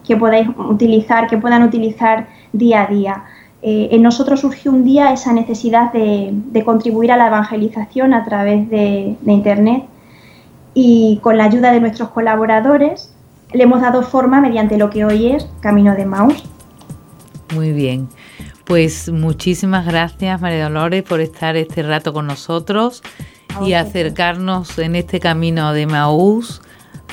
que 0.04 0.16
podáis 0.16 0.48
utilizar, 0.58 1.28
que 1.28 1.38
puedan 1.38 1.62
utilizar 1.62 2.26
día 2.52 2.82
a 2.82 2.86
día. 2.88 3.24
Eh, 3.64 3.90
en 3.92 4.02
nosotros 4.02 4.40
surgió 4.40 4.72
un 4.72 4.84
día 4.84 5.12
esa 5.12 5.32
necesidad 5.32 5.92
de, 5.92 6.62
contribuir 6.64 7.12
a 7.12 7.16
la 7.16 7.28
evangelización 7.28 8.12
a 8.12 8.24
través 8.24 8.68
de, 8.68 9.16
Internet 9.24 9.84
y 10.74 11.20
con 11.22 11.38
la 11.38 11.44
ayuda 11.44 11.70
de 11.70 11.80
nuestros 11.80 12.08
colaboradores 12.08 13.14
le 13.52 13.62
hemos 13.62 13.80
dado 13.80 14.02
forma 14.02 14.40
mediante 14.40 14.78
lo 14.78 14.90
que 14.90 15.04
hoy 15.04 15.28
es 15.28 15.46
Camino 15.60 15.94
de 15.94 16.06
Maus. 16.06 16.42
Muy 17.54 17.72
bien. 17.72 18.08
Pues 18.64 19.12
muchísimas 19.12 19.86
gracias 19.86 20.40
María 20.40 20.64
Dolores 20.64 21.02
por 21.02 21.20
estar 21.20 21.56
este 21.56 21.82
rato 21.82 22.12
con 22.12 22.26
nosotros 22.26 23.02
y 23.64 23.74
acercarnos 23.74 24.76
en 24.78 24.96
este 24.96 25.20
camino 25.20 25.72
de 25.72 25.86
Maús. 25.86 26.62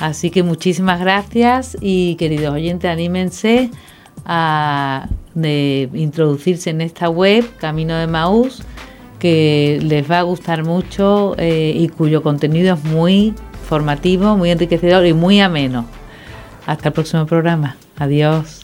Así 0.00 0.30
que 0.30 0.42
muchísimas 0.42 0.98
gracias 0.98 1.76
y 1.80 2.16
queridos 2.16 2.54
oyentes, 2.54 2.90
anímense 2.90 3.70
a 4.24 5.08
de 5.42 5.88
introducirse 5.94 6.70
en 6.70 6.80
esta 6.80 7.08
web, 7.08 7.44
Camino 7.58 7.96
de 7.96 8.06
Maús, 8.06 8.62
que 9.18 9.78
les 9.82 10.10
va 10.10 10.20
a 10.20 10.22
gustar 10.22 10.64
mucho 10.64 11.34
eh, 11.38 11.72
y 11.74 11.88
cuyo 11.88 12.22
contenido 12.22 12.74
es 12.74 12.84
muy 12.84 13.34
formativo, 13.68 14.36
muy 14.36 14.50
enriquecedor 14.50 15.06
y 15.06 15.12
muy 15.12 15.40
ameno. 15.40 15.86
Hasta 16.66 16.88
el 16.88 16.94
próximo 16.94 17.26
programa. 17.26 17.76
Adiós. 17.96 18.59